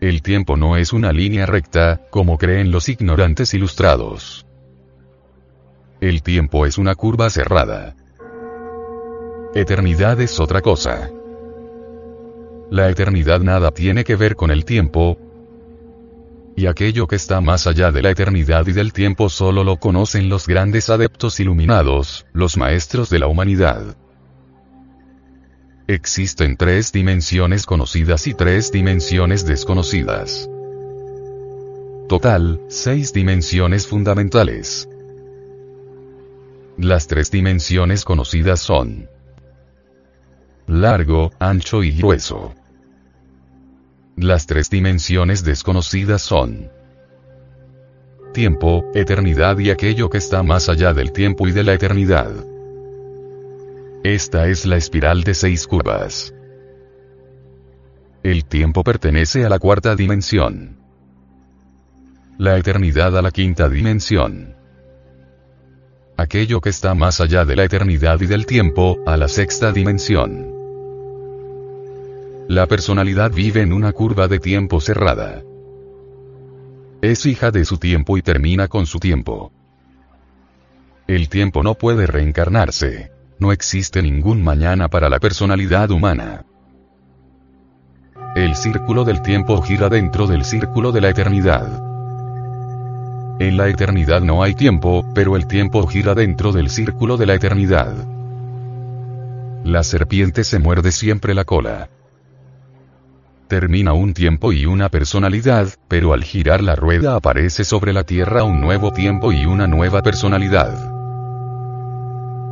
El 0.00 0.20
tiempo 0.20 0.58
no 0.58 0.76
es 0.76 0.92
una 0.92 1.12
línea 1.12 1.46
recta, 1.46 2.02
como 2.10 2.36
creen 2.36 2.70
los 2.70 2.90
ignorantes 2.90 3.54
ilustrados. 3.54 4.46
El 6.02 6.22
tiempo 6.22 6.66
es 6.66 6.76
una 6.76 6.94
curva 6.94 7.30
cerrada. 7.30 7.96
Eternidad 9.54 10.20
es 10.20 10.38
otra 10.38 10.60
cosa. 10.60 11.10
La 12.70 12.90
eternidad 12.90 13.40
nada 13.40 13.70
tiene 13.70 14.04
que 14.04 14.16
ver 14.16 14.36
con 14.36 14.50
el 14.50 14.66
tiempo, 14.66 15.16
y 16.56 16.66
aquello 16.66 17.06
que 17.06 17.16
está 17.16 17.40
más 17.40 17.66
allá 17.66 17.90
de 17.90 18.02
la 18.02 18.10
eternidad 18.10 18.66
y 18.66 18.72
del 18.72 18.92
tiempo 18.92 19.28
solo 19.28 19.64
lo 19.64 19.78
conocen 19.78 20.28
los 20.28 20.46
grandes 20.46 20.88
adeptos 20.88 21.40
iluminados, 21.40 22.26
los 22.32 22.56
maestros 22.56 23.10
de 23.10 23.18
la 23.18 23.26
humanidad. 23.26 23.96
Existen 25.86 26.56
tres 26.56 26.92
dimensiones 26.92 27.66
conocidas 27.66 28.26
y 28.26 28.34
tres 28.34 28.72
dimensiones 28.72 29.44
desconocidas. 29.44 30.48
Total, 32.08 32.60
seis 32.68 33.12
dimensiones 33.12 33.86
fundamentales. 33.86 34.88
Las 36.78 37.06
tres 37.06 37.30
dimensiones 37.30 38.04
conocidas 38.04 38.60
son 38.60 39.08
largo, 40.66 41.30
ancho 41.38 41.82
y 41.82 41.92
grueso. 41.92 42.54
Las 44.16 44.46
tres 44.46 44.70
dimensiones 44.70 45.42
desconocidas 45.42 46.22
son 46.22 46.70
tiempo, 48.32 48.84
eternidad 48.94 49.58
y 49.58 49.70
aquello 49.70 50.08
que 50.08 50.18
está 50.18 50.42
más 50.42 50.68
allá 50.68 50.92
del 50.92 51.12
tiempo 51.12 51.48
y 51.48 51.52
de 51.52 51.64
la 51.64 51.74
eternidad. 51.74 52.32
Esta 54.04 54.48
es 54.48 54.66
la 54.66 54.76
espiral 54.76 55.24
de 55.24 55.34
seis 55.34 55.66
curvas. 55.66 56.34
El 58.22 58.44
tiempo 58.44 58.84
pertenece 58.84 59.44
a 59.44 59.48
la 59.48 59.58
cuarta 59.58 59.96
dimensión. 59.96 60.76
La 62.38 62.56
eternidad 62.56 63.16
a 63.16 63.22
la 63.22 63.30
quinta 63.30 63.68
dimensión. 63.68 64.54
Aquello 66.16 66.60
que 66.60 66.70
está 66.70 66.94
más 66.94 67.20
allá 67.20 67.44
de 67.44 67.56
la 67.56 67.64
eternidad 67.64 68.20
y 68.20 68.26
del 68.26 68.46
tiempo, 68.46 68.98
a 69.06 69.16
la 69.16 69.26
sexta 69.26 69.72
dimensión. 69.72 70.53
La 72.48 72.66
personalidad 72.66 73.32
vive 73.32 73.62
en 73.62 73.72
una 73.72 73.92
curva 73.92 74.28
de 74.28 74.38
tiempo 74.38 74.78
cerrada. 74.78 75.42
Es 77.00 77.24
hija 77.24 77.50
de 77.50 77.64
su 77.64 77.78
tiempo 77.78 78.18
y 78.18 78.22
termina 78.22 78.68
con 78.68 78.84
su 78.84 79.00
tiempo. 79.00 79.50
El 81.06 81.30
tiempo 81.30 81.62
no 81.62 81.74
puede 81.74 82.06
reencarnarse. 82.06 83.10
No 83.38 83.50
existe 83.50 84.02
ningún 84.02 84.44
mañana 84.44 84.88
para 84.88 85.08
la 85.08 85.20
personalidad 85.20 85.90
humana. 85.90 86.44
El 88.36 88.54
círculo 88.56 89.04
del 89.04 89.22
tiempo 89.22 89.62
gira 89.62 89.88
dentro 89.88 90.26
del 90.26 90.44
círculo 90.44 90.92
de 90.92 91.00
la 91.00 91.08
eternidad. 91.08 91.82
En 93.38 93.56
la 93.56 93.68
eternidad 93.68 94.20
no 94.20 94.42
hay 94.42 94.54
tiempo, 94.54 95.06
pero 95.14 95.36
el 95.36 95.46
tiempo 95.46 95.86
gira 95.86 96.14
dentro 96.14 96.52
del 96.52 96.68
círculo 96.68 97.16
de 97.16 97.24
la 97.24 97.34
eternidad. 97.34 97.94
La 99.64 99.82
serpiente 99.82 100.44
se 100.44 100.58
muerde 100.58 100.92
siempre 100.92 101.32
la 101.32 101.46
cola 101.46 101.88
termina 103.48 103.92
un 103.92 104.14
tiempo 104.14 104.52
y 104.52 104.66
una 104.66 104.88
personalidad, 104.88 105.68
pero 105.88 106.12
al 106.12 106.24
girar 106.24 106.62
la 106.62 106.76
rueda 106.76 107.16
aparece 107.16 107.64
sobre 107.64 107.92
la 107.92 108.04
Tierra 108.04 108.44
un 108.44 108.60
nuevo 108.60 108.92
tiempo 108.92 109.32
y 109.32 109.46
una 109.46 109.66
nueva 109.66 110.02
personalidad. 110.02 110.72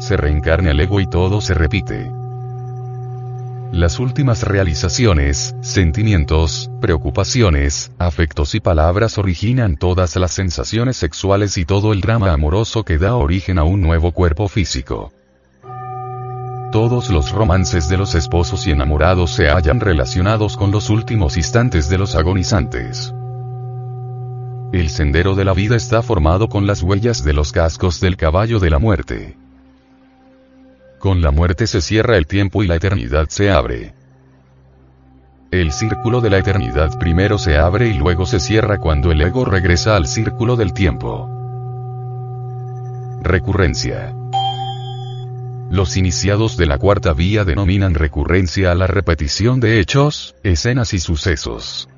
Se 0.00 0.16
reencarna 0.16 0.70
el 0.70 0.80
ego 0.80 1.00
y 1.00 1.06
todo 1.08 1.40
se 1.40 1.54
repite. 1.54 2.10
Las 3.72 3.98
últimas 3.98 4.42
realizaciones, 4.42 5.54
sentimientos, 5.62 6.70
preocupaciones, 6.80 7.90
afectos 7.98 8.54
y 8.54 8.60
palabras 8.60 9.16
originan 9.16 9.76
todas 9.76 10.16
las 10.16 10.32
sensaciones 10.32 10.98
sexuales 10.98 11.56
y 11.56 11.64
todo 11.64 11.92
el 11.92 12.02
drama 12.02 12.32
amoroso 12.32 12.84
que 12.84 12.98
da 12.98 13.16
origen 13.16 13.58
a 13.58 13.64
un 13.64 13.80
nuevo 13.80 14.12
cuerpo 14.12 14.48
físico 14.48 15.12
todos 16.72 17.10
los 17.10 17.30
romances 17.30 17.88
de 17.88 17.98
los 17.98 18.16
esposos 18.16 18.66
y 18.66 18.70
enamorados 18.70 19.30
se 19.30 19.48
hallan 19.48 19.78
relacionados 19.78 20.56
con 20.56 20.72
los 20.72 20.88
últimos 20.88 21.36
instantes 21.36 21.88
de 21.90 21.98
los 21.98 22.16
agonizantes. 22.16 23.14
El 24.72 24.88
sendero 24.88 25.34
de 25.34 25.44
la 25.44 25.52
vida 25.52 25.76
está 25.76 26.02
formado 26.02 26.48
con 26.48 26.66
las 26.66 26.82
huellas 26.82 27.22
de 27.22 27.34
los 27.34 27.52
cascos 27.52 28.00
del 28.00 28.16
caballo 28.16 28.58
de 28.58 28.70
la 28.70 28.78
muerte. 28.78 29.36
Con 30.98 31.20
la 31.20 31.30
muerte 31.30 31.66
se 31.66 31.82
cierra 31.82 32.16
el 32.16 32.26
tiempo 32.26 32.64
y 32.64 32.66
la 32.66 32.76
eternidad 32.76 33.28
se 33.28 33.50
abre. 33.50 33.94
El 35.50 35.72
círculo 35.72 36.22
de 36.22 36.30
la 36.30 36.38
eternidad 36.38 36.98
primero 36.98 37.36
se 37.36 37.58
abre 37.58 37.88
y 37.88 37.94
luego 37.94 38.24
se 38.24 38.40
cierra 38.40 38.78
cuando 38.78 39.12
el 39.12 39.20
ego 39.20 39.44
regresa 39.44 39.94
al 39.94 40.06
círculo 40.06 40.56
del 40.56 40.72
tiempo. 40.72 41.28
Recurrencia. 43.20 44.14
Los 45.72 45.96
iniciados 45.96 46.58
de 46.58 46.66
la 46.66 46.76
cuarta 46.76 47.14
vía 47.14 47.46
denominan 47.46 47.94
recurrencia 47.94 48.72
a 48.72 48.74
la 48.74 48.86
repetición 48.86 49.58
de 49.58 49.80
hechos, 49.80 50.36
escenas 50.42 50.92
y 50.92 50.98
sucesos. 50.98 51.88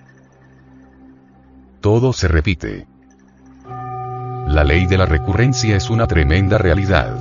Todo 1.81 2.13
se 2.13 2.29
repite. 2.29 2.87
La 4.47 4.63
ley 4.63 4.87
de 4.87 4.97
la 4.97 5.07
recurrencia 5.07 5.75
es 5.75 5.91
una 5.91 6.07
tremenda 6.07 6.57
realidad. 6.57 7.17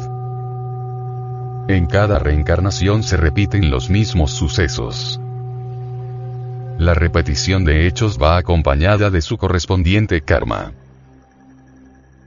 En 1.69 1.87
cada 1.87 2.19
reencarnación 2.19 3.01
se 3.01 3.17
repiten 3.17 3.71
los 3.71 3.89
mismos 3.89 4.29
sucesos. 4.29 5.19
La 6.77 6.93
repetición 6.93 7.65
de 7.65 7.87
hechos 7.87 8.19
va 8.21 8.37
acompañada 8.37 9.09
de 9.09 9.23
su 9.23 9.39
correspondiente 9.39 10.21
karma. 10.21 10.71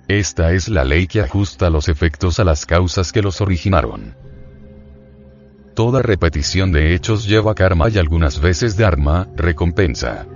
Esta 0.08 0.52
es 0.52 0.68
la 0.68 0.84
ley 0.84 1.08
que 1.08 1.20
ajusta 1.20 1.68
los 1.68 1.88
efectos 1.88 2.38
a 2.38 2.44
las 2.44 2.64
causas 2.64 3.10
que 3.12 3.22
los 3.22 3.40
originaron. 3.40 4.14
Toda 5.74 6.00
repetición 6.00 6.70
de 6.70 6.94
hechos 6.94 7.26
lleva 7.26 7.54
karma 7.54 7.88
y 7.90 7.98
algunas 7.98 8.40
veces 8.40 8.76
dharma, 8.76 9.28
recompensa. 9.34 10.26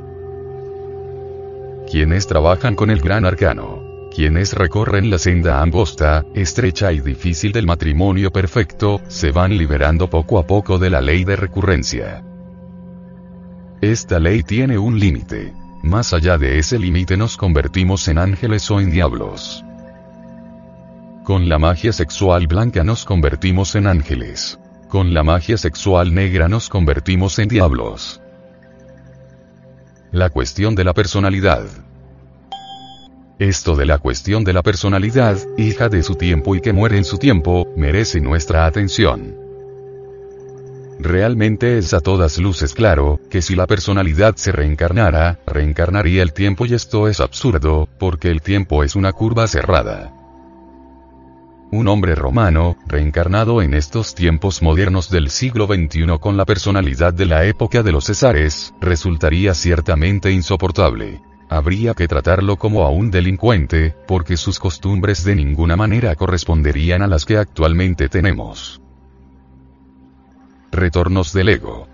Quienes 1.88 2.26
trabajan 2.26 2.74
con 2.74 2.90
el 2.90 3.00
gran 3.00 3.24
arcano. 3.24 3.88
Quienes 4.14 4.54
recorren 4.54 5.08
la 5.08 5.18
senda 5.18 5.62
angosta, 5.62 6.26
estrecha 6.34 6.92
y 6.92 6.98
difícil 6.98 7.52
del 7.52 7.66
matrimonio 7.66 8.32
perfecto, 8.32 9.00
se 9.06 9.30
van 9.30 9.56
liberando 9.56 10.10
poco 10.10 10.40
a 10.40 10.46
poco 10.48 10.80
de 10.80 10.90
la 10.90 11.00
ley 11.00 11.22
de 11.22 11.36
recurrencia. 11.36 12.24
Esta 13.80 14.18
ley 14.18 14.42
tiene 14.42 14.78
un 14.78 14.98
límite. 14.98 15.59
Más 15.82 16.12
allá 16.12 16.36
de 16.36 16.58
ese 16.58 16.78
límite 16.78 17.16
nos 17.16 17.38
convertimos 17.38 18.06
en 18.08 18.18
ángeles 18.18 18.70
o 18.70 18.80
en 18.80 18.90
diablos. 18.90 19.64
Con 21.24 21.48
la 21.48 21.58
magia 21.58 21.92
sexual 21.92 22.46
blanca 22.46 22.84
nos 22.84 23.06
convertimos 23.06 23.74
en 23.74 23.86
ángeles. 23.86 24.58
Con 24.88 25.14
la 25.14 25.22
magia 25.22 25.56
sexual 25.56 26.12
negra 26.12 26.48
nos 26.48 26.68
convertimos 26.68 27.38
en 27.38 27.48
diablos. 27.48 28.20
La 30.12 30.28
cuestión 30.28 30.74
de 30.74 30.84
la 30.84 30.92
personalidad. 30.92 31.64
Esto 33.38 33.74
de 33.74 33.86
la 33.86 33.98
cuestión 33.98 34.44
de 34.44 34.52
la 34.52 34.62
personalidad, 34.62 35.38
hija 35.56 35.88
de 35.88 36.02
su 36.02 36.16
tiempo 36.16 36.56
y 36.56 36.60
que 36.60 36.74
muere 36.74 36.98
en 36.98 37.04
su 37.04 37.16
tiempo, 37.16 37.72
merece 37.74 38.20
nuestra 38.20 38.66
atención. 38.66 39.49
Realmente 41.02 41.78
es 41.78 41.94
a 41.94 42.00
todas 42.00 42.36
luces 42.36 42.74
claro, 42.74 43.20
que 43.30 43.40
si 43.40 43.56
la 43.56 43.66
personalidad 43.66 44.36
se 44.36 44.52
reencarnara, 44.52 45.40
reencarnaría 45.46 46.22
el 46.22 46.34
tiempo 46.34 46.66
y 46.66 46.74
esto 46.74 47.08
es 47.08 47.20
absurdo, 47.20 47.88
porque 47.98 48.30
el 48.30 48.42
tiempo 48.42 48.84
es 48.84 48.96
una 48.96 49.14
curva 49.14 49.46
cerrada. 49.46 50.12
Un 51.72 51.88
hombre 51.88 52.14
romano, 52.14 52.76
reencarnado 52.86 53.62
en 53.62 53.72
estos 53.72 54.14
tiempos 54.14 54.60
modernos 54.60 55.08
del 55.08 55.30
siglo 55.30 55.66
XXI 55.66 56.18
con 56.20 56.36
la 56.36 56.44
personalidad 56.44 57.14
de 57.14 57.24
la 57.24 57.46
época 57.46 57.82
de 57.82 57.92
los 57.92 58.04
Cesares, 58.04 58.74
resultaría 58.78 59.54
ciertamente 59.54 60.30
insoportable. 60.30 61.22
Habría 61.48 61.94
que 61.94 62.08
tratarlo 62.08 62.56
como 62.56 62.84
a 62.84 62.90
un 62.90 63.10
delincuente, 63.10 63.96
porque 64.06 64.36
sus 64.36 64.58
costumbres 64.58 65.24
de 65.24 65.34
ninguna 65.34 65.76
manera 65.76 66.14
corresponderían 66.14 67.00
a 67.00 67.06
las 67.06 67.24
que 67.24 67.38
actualmente 67.38 68.10
tenemos. 68.10 68.82
Retornos 70.72 71.32
del 71.32 71.48
ego. 71.48 71.88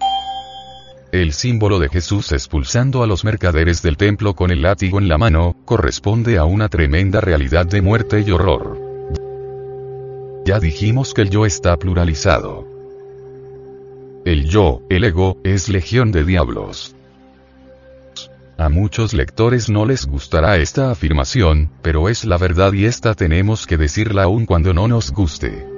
El 1.10 1.32
símbolo 1.32 1.78
de 1.78 1.88
Jesús 1.88 2.30
expulsando 2.32 3.02
a 3.02 3.06
los 3.06 3.24
mercaderes 3.24 3.80
del 3.80 3.96
templo 3.96 4.34
con 4.34 4.50
el 4.50 4.60
látigo 4.60 4.98
en 4.98 5.08
la 5.08 5.16
mano, 5.16 5.56
corresponde 5.64 6.36
a 6.36 6.44
una 6.44 6.68
tremenda 6.68 7.22
realidad 7.22 7.64
de 7.64 7.80
muerte 7.80 8.20
y 8.20 8.30
horror. 8.30 8.78
Ya 10.44 10.60
dijimos 10.60 11.14
que 11.14 11.22
el 11.22 11.30
yo 11.30 11.46
está 11.46 11.78
pluralizado. 11.78 12.66
El 14.26 14.46
yo, 14.46 14.82
el 14.90 15.04
ego, 15.04 15.38
es 15.42 15.70
legión 15.70 16.12
de 16.12 16.24
diablos. 16.24 16.94
A 18.58 18.68
muchos 18.68 19.14
lectores 19.14 19.70
no 19.70 19.86
les 19.86 20.04
gustará 20.04 20.58
esta 20.58 20.90
afirmación, 20.90 21.70
pero 21.80 22.10
es 22.10 22.26
la 22.26 22.36
verdad 22.36 22.74
y 22.74 22.84
esta 22.84 23.14
tenemos 23.14 23.66
que 23.66 23.78
decirla 23.78 24.24
aun 24.24 24.44
cuando 24.44 24.74
no 24.74 24.86
nos 24.86 25.12
guste. 25.12 25.75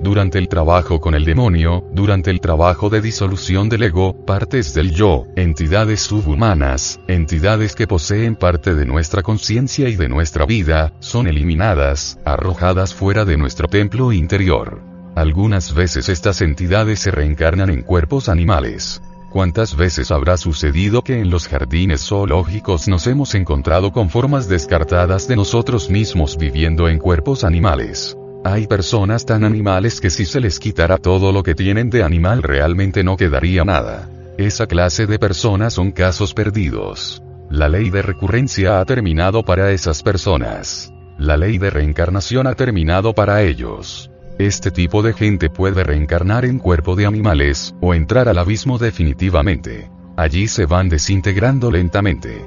Durante 0.00 0.38
el 0.38 0.48
trabajo 0.48 1.00
con 1.00 1.14
el 1.14 1.24
demonio, 1.24 1.84
durante 1.92 2.30
el 2.30 2.40
trabajo 2.40 2.88
de 2.88 3.00
disolución 3.00 3.68
del 3.68 3.82
ego, 3.82 4.14
partes 4.24 4.72
del 4.72 4.92
yo, 4.92 5.26
entidades 5.34 6.00
subhumanas, 6.02 7.00
entidades 7.08 7.74
que 7.74 7.88
poseen 7.88 8.36
parte 8.36 8.76
de 8.76 8.86
nuestra 8.86 9.22
conciencia 9.22 9.88
y 9.88 9.96
de 9.96 10.08
nuestra 10.08 10.46
vida, 10.46 10.92
son 11.00 11.26
eliminadas, 11.26 12.20
arrojadas 12.24 12.94
fuera 12.94 13.24
de 13.24 13.36
nuestro 13.36 13.66
templo 13.66 14.12
interior. 14.12 14.80
Algunas 15.16 15.74
veces 15.74 16.08
estas 16.08 16.42
entidades 16.42 17.00
se 17.00 17.10
reencarnan 17.10 17.68
en 17.68 17.82
cuerpos 17.82 18.28
animales. 18.28 19.02
¿Cuántas 19.32 19.76
veces 19.76 20.12
habrá 20.12 20.36
sucedido 20.36 21.02
que 21.02 21.18
en 21.18 21.28
los 21.28 21.48
jardines 21.48 22.06
zoológicos 22.06 22.86
nos 22.86 23.08
hemos 23.08 23.34
encontrado 23.34 23.92
con 23.92 24.10
formas 24.10 24.48
descartadas 24.48 25.26
de 25.26 25.34
nosotros 25.34 25.90
mismos 25.90 26.38
viviendo 26.38 26.88
en 26.88 26.98
cuerpos 26.98 27.42
animales? 27.42 28.16
Hay 28.50 28.66
personas 28.66 29.26
tan 29.26 29.44
animales 29.44 30.00
que 30.00 30.08
si 30.08 30.24
se 30.24 30.40
les 30.40 30.58
quitara 30.58 30.96
todo 30.96 31.32
lo 31.32 31.42
que 31.42 31.54
tienen 31.54 31.90
de 31.90 32.02
animal 32.02 32.42
realmente 32.42 33.04
no 33.04 33.18
quedaría 33.18 33.62
nada. 33.62 34.08
Esa 34.38 34.66
clase 34.66 35.06
de 35.06 35.18
personas 35.18 35.74
son 35.74 35.90
casos 35.90 36.32
perdidos. 36.32 37.22
La 37.50 37.68
ley 37.68 37.90
de 37.90 38.00
recurrencia 38.00 38.80
ha 38.80 38.84
terminado 38.86 39.44
para 39.44 39.70
esas 39.72 40.02
personas. 40.02 40.90
La 41.18 41.36
ley 41.36 41.58
de 41.58 41.68
reencarnación 41.68 42.46
ha 42.46 42.54
terminado 42.54 43.12
para 43.12 43.42
ellos. 43.42 44.10
Este 44.38 44.70
tipo 44.70 45.02
de 45.02 45.12
gente 45.12 45.50
puede 45.50 45.84
reencarnar 45.84 46.46
en 46.46 46.58
cuerpo 46.58 46.96
de 46.96 47.04
animales, 47.04 47.74
o 47.82 47.92
entrar 47.92 48.30
al 48.30 48.38
abismo 48.38 48.78
definitivamente. 48.78 49.90
Allí 50.16 50.48
se 50.48 50.64
van 50.64 50.88
desintegrando 50.88 51.70
lentamente. 51.70 52.46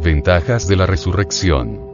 Ventajas 0.00 0.68
de 0.68 0.76
la 0.76 0.86
resurrección. 0.86 1.85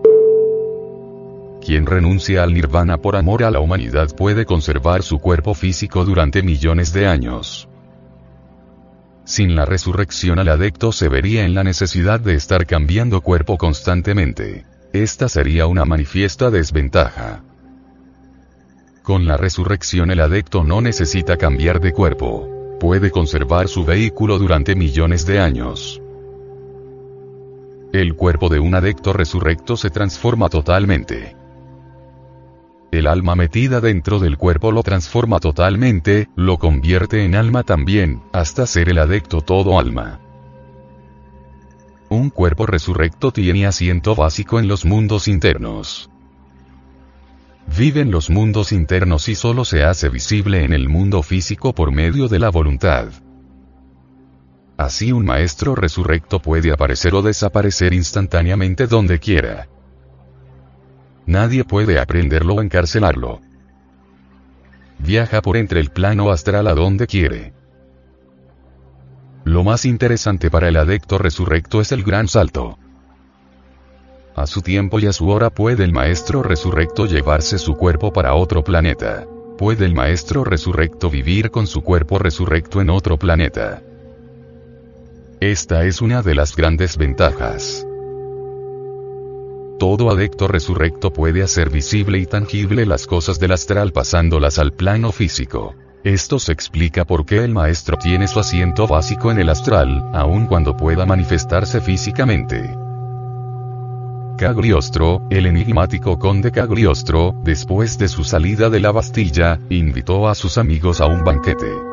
Quien 1.65 1.87
renuncia 1.87 2.43
al 2.43 2.53
nirvana 2.53 2.99
por 2.99 3.15
amor 3.15 3.45
a 3.45 3.51
la 3.51 3.61
humanidad 3.61 4.09
puede 4.17 4.45
conservar 4.45 5.05
su 5.05 5.21
cuerpo 5.21 5.55
físico 5.55 6.05
durante 6.05 6.43
millones 6.43 6.93
de 6.93 7.07
años. 7.07 7.69
Sin 9.25 9.55
la 9.55 9.65
resurrección 9.65 10.41
al 10.41 10.49
adecto 10.49 10.91
se 10.91 11.09
vería 11.09 11.45
en 11.45 11.55
la 11.55 11.63
necesidad 11.63 12.19
de 12.19 12.35
estar 12.35 12.67
cambiando 12.67 13.21
cuerpo 13.21 13.57
constantemente. 13.59 14.67
Esta 14.93 15.29
sería 15.29 15.67
una 15.69 15.85
manifiesta 15.85 16.51
desventaja. 16.51 17.45
Con 19.05 19.27
la 19.27 19.37
resurrección 19.37 20.11
el 20.11 20.21
adecto 20.21 20.65
no 20.65 20.81
necesita 20.81 21.37
cambiar 21.37 21.81
de 21.81 21.93
cuerpo. 21.93 22.77
Puede 22.81 23.13
conservar 23.13 23.69
su 23.69 23.85
vehículo 23.85 24.39
durante 24.39 24.75
millones 24.75 25.27
de 25.27 25.39
años. 25.39 26.03
El 27.93 28.17
cuerpo 28.17 28.49
de 28.49 28.59
un 28.59 28.75
adecto 28.75 29.13
resurrecto 29.13 29.77
se 29.77 29.91
transforma 29.91 30.49
totalmente. 30.49 31.37
El 32.93 33.07
alma 33.07 33.35
metida 33.35 33.81
dentro 33.81 34.19
del 34.19 34.37
cuerpo 34.37 34.71
lo 34.71 34.83
transforma 34.83 35.41
totalmente, 35.41 36.29
lo 36.37 36.59
convierte 36.59 37.25
en 37.25 37.35
alma 37.35 37.63
también, 37.63 38.23
hasta 38.35 38.67
ser 38.67 38.91
el 38.91 38.99
adecto 38.99 39.41
todo 39.41 39.79
alma. 39.79 40.21
Un 42.11 42.29
cuerpo 42.29 42.67
resurrecto 42.67 43.33
tiene 43.33 43.67
asiento 43.67 44.15
básico 44.15 44.61
en 44.61 44.69
los 44.69 44.85
mundos 44.85 45.27
internos. 45.27 46.11
Vive 47.79 48.03
en 48.03 48.11
los 48.11 48.29
mundos 48.29 48.73
internos 48.73 49.27
y 49.31 49.37
solo 49.37 49.65
se 49.65 49.85
hace 49.85 50.11
visible 50.11 50.63
en 50.63 50.75
el 50.75 50.91
mundo 50.91 51.23
físico 51.23 51.75
por 51.75 51.93
medio 51.93 52.29
de 52.29 52.41
la 52.41 52.51
voluntad. 52.51 53.07
Así 54.77 55.13
un 55.13 55.25
maestro 55.25 55.75
resurrecto 55.75 56.43
puede 56.43 56.71
aparecer 56.71 57.15
o 57.15 57.23
desaparecer 57.23 57.95
instantáneamente 57.95 58.87
donde 58.87 59.19
quiera. 59.19 59.67
Nadie 61.27 61.65
puede 61.65 61.99
aprenderlo 61.99 62.55
o 62.55 62.63
encarcelarlo. 62.63 63.41
Viaja 64.99 65.41
por 65.43 65.57
entre 65.57 65.81
el 65.81 65.91
plano 65.91 66.31
astral 66.31 66.67
a 66.67 66.75
donde 66.75 67.07
quiere. 67.07 67.53
Lo 69.45 69.65
más 69.65 69.85
interesante 69.85 70.51
para 70.51 70.69
el 70.69 70.77
adecto 70.77 71.19
resurrecto 71.19 71.81
es 71.81 71.93
el 71.93 72.03
gran 72.03 72.29
salto. 72.29 72.79
A 74.35 74.47
su 74.47 74.63
tiempo 74.63 74.99
y 74.99 75.07
a 75.07 75.13
su 75.13 75.29
hora 75.29 75.51
puede 75.51 75.85
el 75.85 75.93
maestro 75.93 76.43
resurrecto 76.43 77.07
llevarse 77.07 77.59
su 77.59 77.77
cuerpo 77.77 78.13
para 78.13 78.35
otro 78.35 78.65
planeta. 78.65 79.27
Puede 79.59 79.85
el 79.85 79.95
maestro 79.95 80.45
resurrecto 80.45 81.11
vivir 81.11 81.51
con 81.51 81.67
su 81.67 81.83
cuerpo 81.83 82.19
resurrecto 82.19 82.81
en 82.81 82.91
otro 82.91 83.19
planeta. 83.19 83.83
Esta 85.41 85.85
es 85.85 86.01
una 86.01 86.23
de 86.23 86.35
las 86.35 86.57
grandes 86.57 86.97
ventajas 86.97 87.87
todo 89.83 90.13
adecto 90.13 90.47
resurrecto 90.47 91.13
puede 91.13 91.43
hacer 91.43 91.69
visible 91.69 92.19
y 92.19 92.27
tangible 92.27 92.87
las 92.87 93.05
cosas 93.09 93.41
del 93.41 93.51
astral 93.51 93.93
pasándolas 93.93 94.61
al 94.61 94.73
plano 94.73 95.11
físico. 95.11 95.75
Esto 96.05 96.39
se 96.39 96.53
explica 96.53 97.05
por 97.05 97.27
qué 97.27 97.43
el 97.43 97.53
maestro 97.53 97.97
tiene 97.97 98.29
su 98.29 98.39
asiento 98.39 98.87
básico 98.87 99.33
en 99.33 99.41
el 99.41 99.49
astral, 99.49 100.09
aun 100.15 100.47
cuando 100.47 100.77
pueda 100.77 101.05
manifestarse 101.05 101.81
físicamente. 101.81 102.63
Cagliostro, 104.39 105.27
el 105.31 105.47
enigmático 105.47 106.17
conde 106.17 106.53
Cagliostro, 106.53 107.35
después 107.43 107.99
de 107.99 108.07
su 108.07 108.23
salida 108.23 108.71
de 108.71 108.79
la 108.79 108.93
Bastilla, 108.93 109.59
invitó 109.69 110.29
a 110.29 110.37
sus 110.37 110.59
amigos 110.59 111.01
a 111.01 111.07
un 111.07 111.25
banquete. 111.25 111.92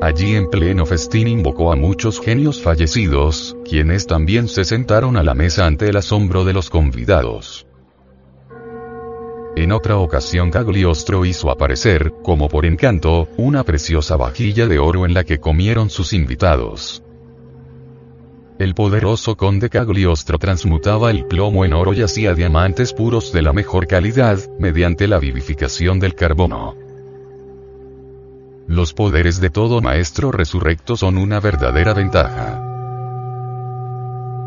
Allí 0.00 0.34
en 0.34 0.48
pleno 0.48 0.86
festín 0.86 1.28
invocó 1.28 1.72
a 1.72 1.76
muchos 1.76 2.20
genios 2.20 2.62
fallecidos, 2.62 3.54
quienes 3.68 4.06
también 4.06 4.48
se 4.48 4.64
sentaron 4.64 5.18
a 5.18 5.22
la 5.22 5.34
mesa 5.34 5.66
ante 5.66 5.90
el 5.90 5.96
asombro 5.96 6.46
de 6.46 6.54
los 6.54 6.70
convidados. 6.70 7.66
En 9.56 9.72
otra 9.72 9.98
ocasión 9.98 10.50
Cagliostro 10.50 11.26
hizo 11.26 11.50
aparecer, 11.50 12.14
como 12.22 12.48
por 12.48 12.64
encanto, 12.64 13.28
una 13.36 13.62
preciosa 13.62 14.16
vajilla 14.16 14.66
de 14.66 14.78
oro 14.78 15.04
en 15.04 15.12
la 15.12 15.24
que 15.24 15.38
comieron 15.38 15.90
sus 15.90 16.14
invitados. 16.14 17.02
El 18.58 18.74
poderoso 18.74 19.36
conde 19.36 19.68
Cagliostro 19.68 20.38
transmutaba 20.38 21.10
el 21.10 21.26
plomo 21.26 21.66
en 21.66 21.74
oro 21.74 21.92
y 21.92 22.00
hacía 22.00 22.32
diamantes 22.32 22.94
puros 22.94 23.32
de 23.32 23.42
la 23.42 23.52
mejor 23.52 23.86
calidad, 23.86 24.38
mediante 24.58 25.06
la 25.08 25.18
vivificación 25.18 26.00
del 26.00 26.14
carbono. 26.14 26.89
Los 28.70 28.94
poderes 28.94 29.40
de 29.40 29.50
todo 29.50 29.80
maestro 29.80 30.30
resurrecto 30.30 30.96
son 30.96 31.18
una 31.18 31.40
verdadera 31.40 31.92
ventaja. 31.92 32.60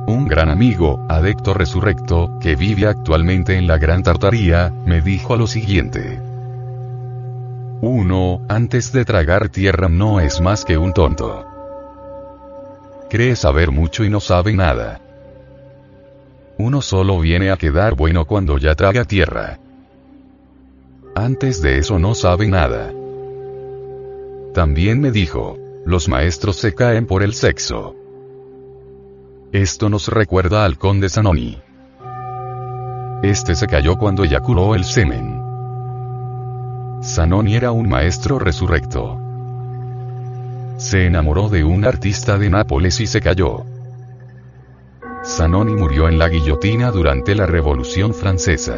Un 0.07 0.27
gran 0.29 0.47
amigo, 0.47 1.05
adecto 1.09 1.53
resurrecto, 1.53 2.39
que 2.39 2.55
vive 2.55 2.87
actualmente 2.87 3.57
en 3.57 3.67
la 3.67 3.77
Gran 3.77 4.01
Tartaría, 4.01 4.71
me 4.85 5.01
dijo 5.01 5.35
lo 5.35 5.45
siguiente. 5.45 6.21
Uno, 7.81 8.39
antes 8.47 8.93
de 8.93 9.03
tragar 9.03 9.49
tierra 9.49 9.89
no 9.89 10.21
es 10.21 10.39
más 10.39 10.63
que 10.63 10.77
un 10.77 10.93
tonto. 10.93 11.45
Cree 13.09 13.35
saber 13.35 13.71
mucho 13.71 14.05
y 14.05 14.09
no 14.09 14.21
sabe 14.21 14.53
nada. 14.53 15.01
Uno 16.57 16.81
solo 16.81 17.19
viene 17.19 17.51
a 17.51 17.57
quedar 17.57 17.93
bueno 17.93 18.23
cuando 18.23 18.57
ya 18.57 18.73
traga 18.73 19.03
tierra. 19.03 19.59
Antes 21.13 21.61
de 21.61 21.79
eso 21.79 21.99
no 21.99 22.15
sabe 22.15 22.47
nada. 22.47 22.93
También 24.53 25.01
me 25.01 25.11
dijo, 25.11 25.57
los 25.83 26.07
maestros 26.07 26.57
se 26.57 26.75
caen 26.75 27.07
por 27.07 27.23
el 27.23 27.33
sexo. 27.33 27.95
Esto 29.51 29.89
nos 29.89 30.07
recuerda 30.09 30.63
al 30.63 30.77
conde 30.77 31.09
Zanoni. 31.09 31.59
Este 33.23 33.55
se 33.55 33.65
cayó 33.65 33.95
cuando 33.97 34.23
eyaculó 34.23 34.75
el 34.75 34.83
semen. 34.83 35.41
Zanoni 37.01 37.55
era 37.55 37.71
un 37.71 37.89
maestro 37.89 38.37
resurrecto. 38.37 39.19
Se 40.77 41.07
enamoró 41.07 41.49
de 41.49 41.63
un 41.63 41.83
artista 41.83 42.37
de 42.37 42.49
Nápoles 42.51 42.99
y 42.99 43.07
se 43.07 43.21
cayó. 43.21 43.65
Zanoni 45.25 45.73
murió 45.73 46.09
en 46.09 46.19
la 46.19 46.29
guillotina 46.29 46.91
durante 46.91 47.33
la 47.33 47.47
Revolución 47.47 48.13
Francesa. 48.13 48.77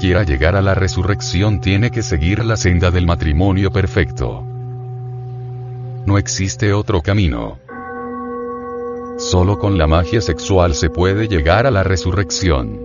Quiera 0.00 0.22
llegar 0.22 0.56
a 0.56 0.62
la 0.62 0.74
resurrección 0.74 1.60
tiene 1.60 1.90
que 1.90 2.02
seguir 2.02 2.42
la 2.42 2.56
senda 2.56 2.90
del 2.90 3.04
matrimonio 3.06 3.70
perfecto. 3.70 4.42
No 6.06 6.16
existe 6.16 6.72
otro 6.72 7.02
camino. 7.02 7.58
Solo 9.18 9.58
con 9.58 9.76
la 9.76 9.86
magia 9.86 10.22
sexual 10.22 10.74
se 10.74 10.88
puede 10.88 11.28
llegar 11.28 11.66
a 11.66 11.70
la 11.70 11.82
resurrección. 11.82 12.80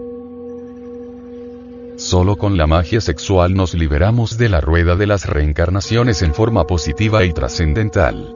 Solo 1.95 2.35
con 2.35 2.57
la 2.57 2.67
magia 2.67 2.99
sexual 2.99 3.53
nos 3.53 3.73
liberamos 3.73 4.37
de 4.37 4.49
la 4.49 4.59
rueda 4.59 4.97
de 4.97 5.07
las 5.07 5.25
reencarnaciones 5.25 6.21
en 6.21 6.33
forma 6.33 6.67
positiva 6.67 7.23
y 7.23 7.31
trascendental. 7.31 8.35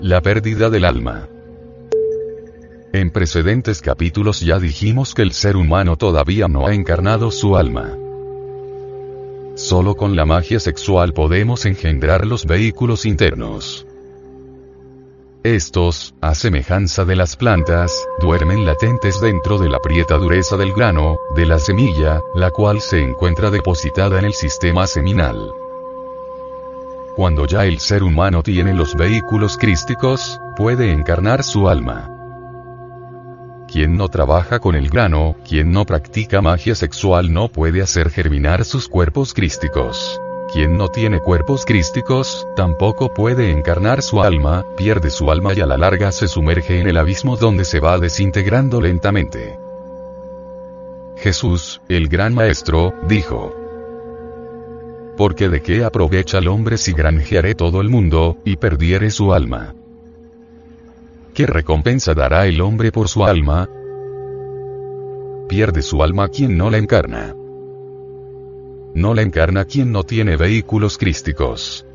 La 0.00 0.22
pérdida 0.22 0.70
del 0.70 0.86
alma. 0.86 1.28
En 2.92 3.10
precedentes 3.10 3.82
capítulos 3.82 4.40
ya 4.40 4.58
dijimos 4.58 5.12
que 5.12 5.20
el 5.20 5.32
ser 5.32 5.58
humano 5.58 5.96
todavía 5.96 6.48
no 6.48 6.66
ha 6.66 6.74
encarnado 6.74 7.30
su 7.30 7.54
alma. 7.54 7.94
Solo 9.56 9.94
con 9.94 10.16
la 10.16 10.24
magia 10.24 10.58
sexual 10.58 11.12
podemos 11.12 11.66
engendrar 11.66 12.26
los 12.26 12.46
vehículos 12.46 13.04
internos. 13.04 13.86
Estos, 15.42 16.14
a 16.22 16.34
semejanza 16.34 17.04
de 17.04 17.14
las 17.14 17.36
plantas, 17.36 17.92
duermen 18.20 18.64
latentes 18.64 19.20
dentro 19.20 19.58
de 19.58 19.68
la 19.68 19.80
prieta 19.80 20.16
dureza 20.16 20.56
del 20.56 20.72
grano, 20.72 21.18
de 21.36 21.44
la 21.44 21.58
semilla, 21.58 22.22
la 22.34 22.50
cual 22.50 22.80
se 22.80 23.02
encuentra 23.02 23.50
depositada 23.50 24.18
en 24.18 24.24
el 24.24 24.32
sistema 24.32 24.86
seminal. 24.86 25.52
Cuando 27.16 27.46
ya 27.46 27.66
el 27.66 27.80
ser 27.80 28.02
humano 28.02 28.42
tiene 28.42 28.72
los 28.72 28.94
vehículos 28.94 29.58
crísticos, 29.58 30.40
puede 30.56 30.90
encarnar 30.90 31.44
su 31.44 31.68
alma. 31.68 32.17
Quien 33.70 33.98
no 33.98 34.08
trabaja 34.08 34.60
con 34.60 34.74
el 34.74 34.88
grano, 34.88 35.36
quien 35.46 35.72
no 35.72 35.84
practica 35.84 36.40
magia 36.40 36.74
sexual 36.74 37.34
no 37.34 37.48
puede 37.48 37.82
hacer 37.82 38.08
germinar 38.08 38.64
sus 38.64 38.88
cuerpos 38.88 39.34
crísticos. 39.34 40.18
Quien 40.50 40.78
no 40.78 40.88
tiene 40.88 41.20
cuerpos 41.20 41.66
crísticos, 41.66 42.46
tampoco 42.56 43.12
puede 43.12 43.50
encarnar 43.50 44.00
su 44.00 44.22
alma, 44.22 44.64
pierde 44.78 45.10
su 45.10 45.30
alma 45.30 45.52
y 45.52 45.60
a 45.60 45.66
la 45.66 45.76
larga 45.76 46.12
se 46.12 46.28
sumerge 46.28 46.80
en 46.80 46.88
el 46.88 46.96
abismo 46.96 47.36
donde 47.36 47.66
se 47.66 47.78
va 47.78 47.98
desintegrando 47.98 48.80
lentamente. 48.80 49.58
Jesús, 51.18 51.82
el 51.90 52.08
gran 52.08 52.34
maestro, 52.34 52.94
dijo, 53.06 53.54
Porque 55.18 55.50
de 55.50 55.60
qué 55.60 55.84
aprovecha 55.84 56.38
el 56.38 56.48
hombre 56.48 56.78
si 56.78 56.94
granjeare 56.94 57.54
todo 57.54 57.82
el 57.82 57.90
mundo, 57.90 58.38
y 58.46 58.56
perdiere 58.56 59.10
su 59.10 59.34
alma. 59.34 59.74
¿Qué 61.38 61.46
recompensa 61.46 62.14
dará 62.14 62.46
el 62.46 62.60
hombre 62.60 62.90
por 62.90 63.08
su 63.08 63.24
alma? 63.24 63.68
Pierde 65.48 65.82
su 65.82 66.02
alma 66.02 66.26
quien 66.26 66.58
no 66.58 66.68
la 66.68 66.78
encarna. 66.78 67.32
No 68.96 69.14
la 69.14 69.22
encarna 69.22 69.64
quien 69.64 69.92
no 69.92 70.02
tiene 70.02 70.36
vehículos 70.36 70.98
crísticos. 70.98 71.86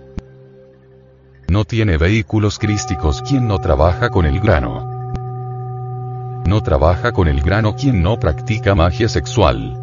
No 1.49 1.65
tiene 1.65 1.97
vehículos 1.97 2.57
crísticos 2.57 3.21
quien 3.21 3.45
no 3.45 3.59
trabaja 3.59 4.09
con 4.11 4.25
el 4.25 4.39
grano. 4.39 5.11
No 6.47 6.63
trabaja 6.63 7.11
con 7.11 7.27
el 7.27 7.41
grano 7.41 7.75
quien 7.75 8.01
no 8.01 8.21
practica 8.21 8.75
magia 8.75 9.09
sexual. 9.09 9.77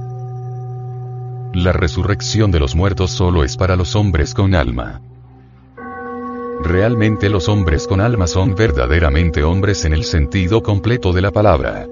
La 1.53 1.73
resurrección 1.73 2.51
de 2.51 2.61
los 2.61 2.75
muertos 2.75 3.11
solo 3.11 3.45
es 3.45 3.59
para 3.59 3.77
los 3.77 3.95
hombres 3.95 4.33
con 4.33 4.55
alma. 4.55 5.03
Realmente 6.63 7.31
los 7.31 7.49
hombres 7.49 7.87
con 7.87 8.03
alma 8.03 8.27
son 8.27 8.55
verdaderamente 8.55 9.43
hombres 9.43 9.87
en 9.87 9.95
el 9.95 10.05
sentido 10.05 10.63
completo 10.63 11.13
de 11.13 11.23
la 11.23 11.31
palabra. 11.31 11.87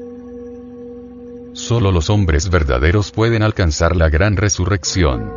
Solo 1.54 1.90
los 1.90 2.11
hombres 2.11 2.50
verdaderos 2.50 3.11
pueden 3.11 3.42
alcanzar 3.42 3.96
la 3.96 4.11
gran 4.11 4.37
resurrección. 4.37 5.33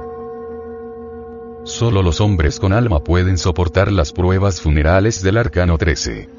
Solo 1.64 2.04
los 2.04 2.20
hombres 2.20 2.60
con 2.60 2.74
alma 2.74 3.04
pueden 3.04 3.38
soportar 3.38 3.92
las 3.92 4.12
pruebas 4.12 4.60
funerales 4.60 5.24
del 5.24 5.38
arcano 5.38 5.78
13. 5.78 6.30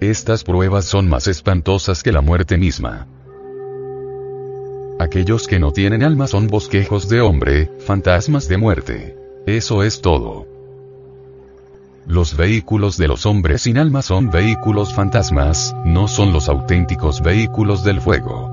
Estas 0.00 0.44
pruebas 0.44 0.84
son 0.84 1.08
más 1.08 1.26
espantosas 1.26 2.02
que 2.02 2.12
la 2.12 2.20
muerte 2.20 2.58
misma. 2.58 3.06
Aquellos 5.00 5.46
que 5.46 5.58
no 5.58 5.72
tienen 5.72 6.02
alma 6.02 6.26
son 6.26 6.48
bosquejos 6.48 7.08
de 7.08 7.20
hombre, 7.20 7.70
fantasmas 7.78 8.46
de 8.46 8.58
muerte. 8.58 9.16
Eso 9.46 9.82
es 9.82 10.02
todo. 10.02 10.57
Los 12.08 12.38
vehículos 12.38 12.96
de 12.96 13.06
los 13.06 13.26
hombres 13.26 13.60
sin 13.60 13.76
alma 13.76 14.00
son 14.00 14.30
vehículos 14.30 14.94
fantasmas, 14.94 15.76
no 15.84 16.08
son 16.08 16.32
los 16.32 16.48
auténticos 16.48 17.20
vehículos 17.20 17.84
del 17.84 18.00
fuego. 18.00 18.50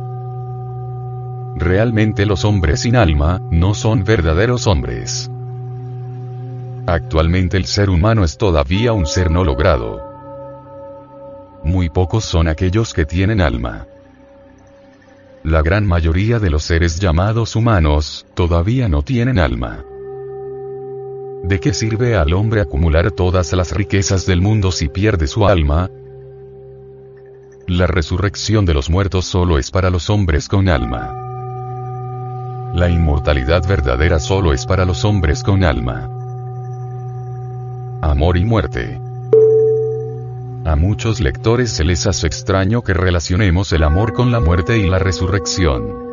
Realmente 1.56 2.26
los 2.26 2.44
hombres 2.44 2.82
sin 2.82 2.98
alma, 2.98 3.42
no 3.52 3.74
son 3.74 4.04
verdaderos 4.04 4.68
hombres. 4.68 5.32
Actualmente 6.86 7.56
el 7.56 7.64
ser 7.64 7.90
humano 7.90 8.26
es 8.26 8.38
todavía 8.38 8.92
un 8.92 9.06
ser 9.06 9.32
no 9.32 9.46
logrado. 9.46 10.02
Muy 11.64 11.88
pocos 11.88 12.26
son 12.26 12.50
aquellos 12.50 12.94
que 12.94 13.06
tienen 13.06 13.40
alma. 13.40 13.88
La 15.44 15.62
gran 15.62 15.86
mayoría 15.86 16.40
de 16.40 16.50
los 16.50 16.64
seres 16.64 17.00
llamados 17.00 17.56
humanos, 17.56 18.26
todavía 18.34 18.90
no 18.90 19.02
tienen 19.02 19.40
alma. 19.40 19.86
¿De 21.46 21.60
qué 21.60 21.76
sirve 21.76 22.16
al 22.16 22.34
hombre 22.34 22.60
acumular 22.60 23.12
todas 23.12 23.54
las 23.54 23.72
riquezas 23.72 24.26
del 24.26 24.42
mundo 24.42 24.72
si 24.72 24.90
pierde 24.90 25.28
su 25.28 25.46
alma? 25.46 25.92
La 27.68 27.86
resurrección 27.86 28.66
de 28.66 28.74
los 28.74 28.90
muertos 28.90 29.26
solo 29.26 29.60
es 29.60 29.70
para 29.70 29.92
los 29.92 30.10
hombres 30.10 30.50
con 30.50 30.70
alma. 30.70 32.72
La 32.74 32.90
inmortalidad 32.90 33.62
verdadera 33.68 34.18
solo 34.18 34.54
es 34.54 34.66
para 34.66 34.86
los 34.86 35.06
hombres 35.06 35.44
con 35.44 35.64
alma. 35.64 36.10
Amor 38.02 38.38
y 38.38 38.44
muerte. 38.44 39.00
A 40.66 40.76
muchos 40.76 41.20
lectores 41.20 41.70
se 41.70 41.84
les 41.84 42.08
hace 42.08 42.26
extraño 42.26 42.82
que 42.82 42.96
relacionemos 42.96 43.72
el 43.72 43.84
amor 43.84 44.14
con 44.14 44.32
la 44.32 44.40
muerte 44.40 44.80
y 44.80 44.90
la 44.90 44.98
resurrección. 44.98 46.05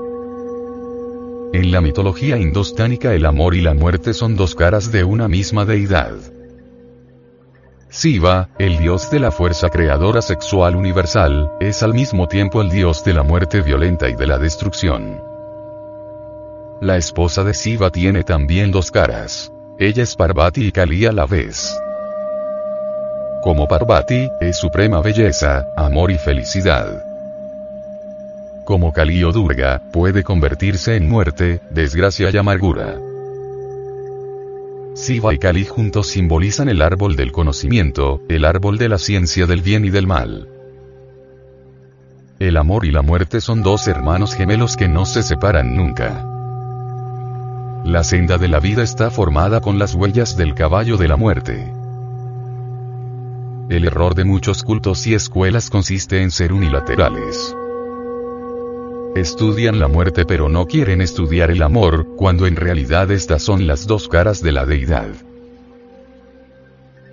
En 1.52 1.70
la 1.70 1.82
mitología 1.82 2.38
indostánica 2.38 3.12
el 3.12 3.26
amor 3.26 3.54
y 3.54 3.60
la 3.60 3.74
muerte 3.74 4.14
son 4.14 4.36
dos 4.36 4.54
caras 4.54 4.90
de 4.90 5.04
una 5.04 5.28
misma 5.28 5.66
deidad. 5.66 6.14
Siva, 7.90 8.48
el 8.58 8.78
dios 8.78 9.10
de 9.10 9.20
la 9.20 9.30
fuerza 9.30 9.68
creadora 9.68 10.22
sexual 10.22 10.76
universal, 10.76 11.52
es 11.60 11.82
al 11.82 11.92
mismo 11.92 12.26
tiempo 12.26 12.62
el 12.62 12.70
dios 12.70 13.04
de 13.04 13.12
la 13.12 13.22
muerte 13.22 13.60
violenta 13.60 14.08
y 14.08 14.14
de 14.14 14.26
la 14.26 14.38
destrucción. 14.38 15.20
La 16.80 16.96
esposa 16.96 17.44
de 17.44 17.52
Siva 17.52 17.90
tiene 17.90 18.24
también 18.24 18.72
dos 18.72 18.90
caras. 18.90 19.52
Ella 19.78 20.04
es 20.04 20.16
Parvati 20.16 20.68
y 20.68 20.72
Kali 20.72 21.04
a 21.04 21.12
la 21.12 21.26
vez. 21.26 21.78
Como 23.42 23.68
Parvati, 23.68 24.30
es 24.40 24.56
suprema 24.56 25.02
belleza, 25.02 25.66
amor 25.76 26.10
y 26.10 26.16
felicidad 26.16 27.11
como 28.72 28.90
Kali 28.90 29.22
o 29.22 29.32
Durga, 29.32 29.82
puede 29.92 30.24
convertirse 30.24 30.96
en 30.96 31.06
muerte, 31.06 31.60
desgracia 31.72 32.30
y 32.32 32.38
amargura. 32.38 32.98
Siva 34.94 35.34
y 35.34 35.38
Kali 35.38 35.66
juntos 35.66 36.06
simbolizan 36.06 36.70
el 36.70 36.80
árbol 36.80 37.14
del 37.14 37.32
conocimiento, 37.32 38.22
el 38.30 38.46
árbol 38.46 38.78
de 38.78 38.88
la 38.88 38.96
ciencia 38.96 39.44
del 39.44 39.60
bien 39.60 39.84
y 39.84 39.90
del 39.90 40.06
mal. 40.06 40.48
El 42.38 42.56
amor 42.56 42.86
y 42.86 42.92
la 42.92 43.02
muerte 43.02 43.42
son 43.42 43.62
dos 43.62 43.86
hermanos 43.88 44.34
gemelos 44.34 44.78
que 44.78 44.88
no 44.88 45.04
se 45.04 45.22
separan 45.22 45.76
nunca. 45.76 46.26
La 47.84 48.02
senda 48.02 48.38
de 48.38 48.48
la 48.48 48.58
vida 48.58 48.82
está 48.82 49.10
formada 49.10 49.60
con 49.60 49.78
las 49.78 49.94
huellas 49.94 50.34
del 50.38 50.54
caballo 50.54 50.96
de 50.96 51.08
la 51.08 51.16
muerte. 51.16 51.70
El 53.68 53.84
error 53.84 54.14
de 54.14 54.24
muchos 54.24 54.62
cultos 54.62 55.06
y 55.06 55.12
escuelas 55.12 55.68
consiste 55.68 56.22
en 56.22 56.30
ser 56.30 56.54
unilaterales. 56.54 57.54
Estudian 59.14 59.78
la 59.78 59.88
muerte 59.88 60.24
pero 60.24 60.48
no 60.48 60.66
quieren 60.66 61.02
estudiar 61.02 61.50
el 61.50 61.62
amor, 61.62 62.16
cuando 62.16 62.46
en 62.46 62.56
realidad 62.56 63.10
estas 63.10 63.42
son 63.42 63.66
las 63.66 63.86
dos 63.86 64.08
caras 64.08 64.42
de 64.42 64.52
la 64.52 64.64
deidad. 64.64 65.10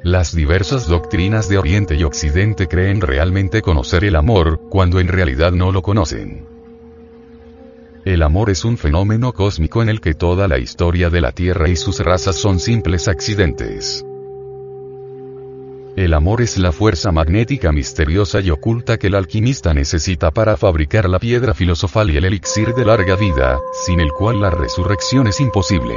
Las 0.01 0.33
diversas 0.33 0.87
doctrinas 0.87 1.49
de 1.49 1.57
Oriente 1.57 1.95
y 1.95 2.05
Occidente 2.05 2.67
creen 2.67 3.01
realmente 3.01 3.61
conocer 3.61 4.05
el 4.05 4.15
amor, 4.15 4.61
cuando 4.69 5.01
en 5.01 5.09
realidad 5.09 5.51
no 5.51 5.73
lo 5.73 5.81
conocen. 5.81 6.47
El 8.05 8.23
amor 8.23 8.49
es 8.49 8.63
un 8.63 8.77
fenómeno 8.77 9.33
cósmico 9.33 9.81
en 9.81 9.89
el 9.89 9.99
que 9.99 10.13
toda 10.13 10.47
la 10.47 10.57
historia 10.57 11.09
de 11.09 11.19
la 11.19 11.33
Tierra 11.33 11.67
y 11.67 11.75
sus 11.75 11.99
razas 11.99 12.37
son 12.37 12.61
simples 12.61 13.09
accidentes. 13.09 14.05
El 15.99 16.13
amor 16.13 16.41
es 16.41 16.57
la 16.57 16.71
fuerza 16.71 17.11
magnética 17.11 17.73
misteriosa 17.73 18.39
y 18.39 18.51
oculta 18.51 18.97
que 18.97 19.07
el 19.07 19.15
alquimista 19.15 19.73
necesita 19.73 20.31
para 20.31 20.55
fabricar 20.55 21.09
la 21.09 21.19
piedra 21.19 21.53
filosofal 21.53 22.09
y 22.09 22.15
el 22.15 22.23
elixir 22.23 22.73
de 22.73 22.85
larga 22.85 23.17
vida, 23.17 23.59
sin 23.85 23.99
el 23.99 24.13
cual 24.13 24.39
la 24.39 24.49
resurrección 24.49 25.27
es 25.27 25.41
imposible. 25.41 25.93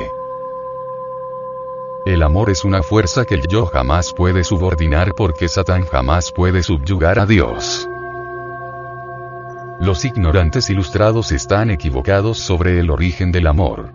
El 2.05 2.25
amor 2.25 2.51
es 2.51 2.65
una 2.65 2.83
fuerza 2.83 3.25
que 3.25 3.37
el 3.37 3.47
yo 3.47 3.67
jamás 3.67 4.13
puede 4.13 4.43
subordinar 4.43 5.13
porque 5.17 5.47
Satán 5.47 5.85
jamás 5.85 6.33
puede 6.33 6.65
subyugar 6.65 7.21
a 7.21 7.27
Dios. 7.27 7.89
Los 9.79 10.05
ignorantes 10.05 10.69
ilustrados 10.69 11.31
están 11.31 11.71
equivocados 11.71 12.39
sobre 12.39 12.81
el 12.81 12.91
origen 12.91 13.31
del 13.31 13.47
amor. 13.47 13.93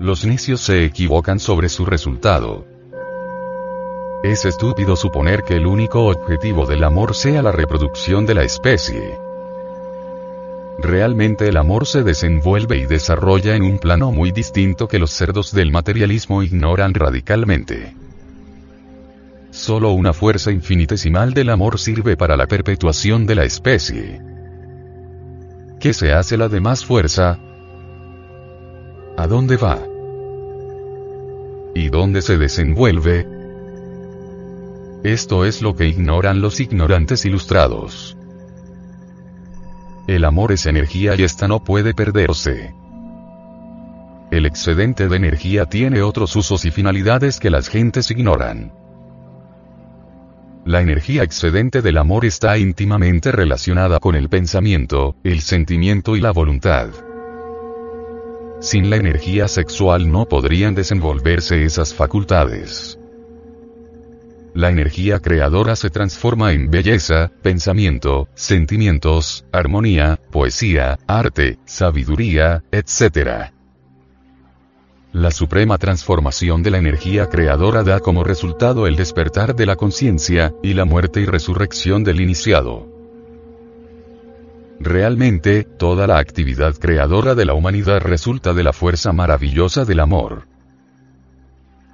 Los 0.00 0.24
necios 0.24 0.60
se 0.60 0.84
equivocan 0.84 1.38
sobre 1.38 1.68
su 1.68 1.86
resultado. 1.86 2.69
Es 4.22 4.44
estúpido 4.44 4.96
suponer 4.96 5.44
que 5.44 5.56
el 5.56 5.66
único 5.66 6.04
objetivo 6.08 6.66
del 6.66 6.84
amor 6.84 7.14
sea 7.14 7.42
la 7.42 7.52
reproducción 7.52 8.26
de 8.26 8.34
la 8.34 8.42
especie. 8.42 9.18
Realmente 10.78 11.48
el 11.48 11.56
amor 11.56 11.86
se 11.86 12.02
desenvuelve 12.02 12.76
y 12.76 12.84
desarrolla 12.84 13.56
en 13.56 13.62
un 13.62 13.78
plano 13.78 14.12
muy 14.12 14.30
distinto 14.30 14.88
que 14.88 14.98
los 14.98 15.10
cerdos 15.10 15.52
del 15.52 15.72
materialismo 15.72 16.42
ignoran 16.42 16.92
radicalmente. 16.92 17.94
Solo 19.50 19.92
una 19.92 20.12
fuerza 20.12 20.50
infinitesimal 20.50 21.32
del 21.32 21.48
amor 21.48 21.78
sirve 21.78 22.18
para 22.18 22.36
la 22.36 22.46
perpetuación 22.46 23.24
de 23.24 23.34
la 23.34 23.44
especie. 23.44 24.20
¿Qué 25.80 25.94
se 25.94 26.12
hace 26.12 26.36
la 26.36 26.48
demás 26.48 26.84
fuerza? 26.84 27.38
¿A 29.16 29.26
dónde 29.26 29.56
va? 29.56 29.78
¿Y 31.74 31.88
dónde 31.88 32.20
se 32.20 32.36
desenvuelve? 32.36 33.39
Esto 35.02 35.46
es 35.46 35.62
lo 35.62 35.74
que 35.74 35.86
ignoran 35.88 36.42
los 36.42 36.60
ignorantes 36.60 37.24
ilustrados. 37.24 38.18
El 40.06 40.26
amor 40.26 40.52
es 40.52 40.66
energía 40.66 41.14
y 41.16 41.22
esta 41.22 41.48
no 41.48 41.64
puede 41.64 41.94
perderse. 41.94 42.74
El 44.30 44.44
excedente 44.44 45.08
de 45.08 45.16
energía 45.16 45.64
tiene 45.64 46.02
otros 46.02 46.36
usos 46.36 46.66
y 46.66 46.70
finalidades 46.70 47.40
que 47.40 47.48
las 47.48 47.68
gentes 47.68 48.10
ignoran. 48.10 48.74
La 50.66 50.82
energía 50.82 51.22
excedente 51.22 51.80
del 51.80 51.96
amor 51.96 52.26
está 52.26 52.58
íntimamente 52.58 53.32
relacionada 53.32 54.00
con 54.00 54.14
el 54.14 54.28
pensamiento, 54.28 55.16
el 55.24 55.40
sentimiento 55.40 56.14
y 56.14 56.20
la 56.20 56.32
voluntad. 56.32 56.90
Sin 58.60 58.90
la 58.90 58.96
energía 58.96 59.48
sexual 59.48 60.12
no 60.12 60.26
podrían 60.26 60.74
desenvolverse 60.74 61.64
esas 61.64 61.94
facultades. 61.94 62.99
La 64.54 64.68
energía 64.68 65.20
creadora 65.20 65.76
se 65.76 65.90
transforma 65.90 66.52
en 66.52 66.70
belleza, 66.70 67.30
pensamiento, 67.42 68.28
sentimientos, 68.34 69.44
armonía, 69.52 70.18
poesía, 70.32 70.98
arte, 71.06 71.58
sabiduría, 71.64 72.64
etc. 72.72 73.52
La 75.12 75.30
suprema 75.30 75.78
transformación 75.78 76.62
de 76.64 76.70
la 76.70 76.78
energía 76.78 77.28
creadora 77.28 77.84
da 77.84 78.00
como 78.00 78.24
resultado 78.24 78.88
el 78.88 78.96
despertar 78.96 79.54
de 79.54 79.66
la 79.66 79.76
conciencia, 79.76 80.52
y 80.62 80.74
la 80.74 80.84
muerte 80.84 81.20
y 81.20 81.26
resurrección 81.26 82.02
del 82.02 82.20
iniciado. 82.20 82.88
Realmente, 84.80 85.62
toda 85.64 86.06
la 86.06 86.18
actividad 86.18 86.74
creadora 86.74 87.34
de 87.34 87.44
la 87.44 87.54
humanidad 87.54 88.00
resulta 88.00 88.52
de 88.52 88.64
la 88.64 88.72
fuerza 88.72 89.12
maravillosa 89.12 89.84
del 89.84 90.00
amor. 90.00 90.49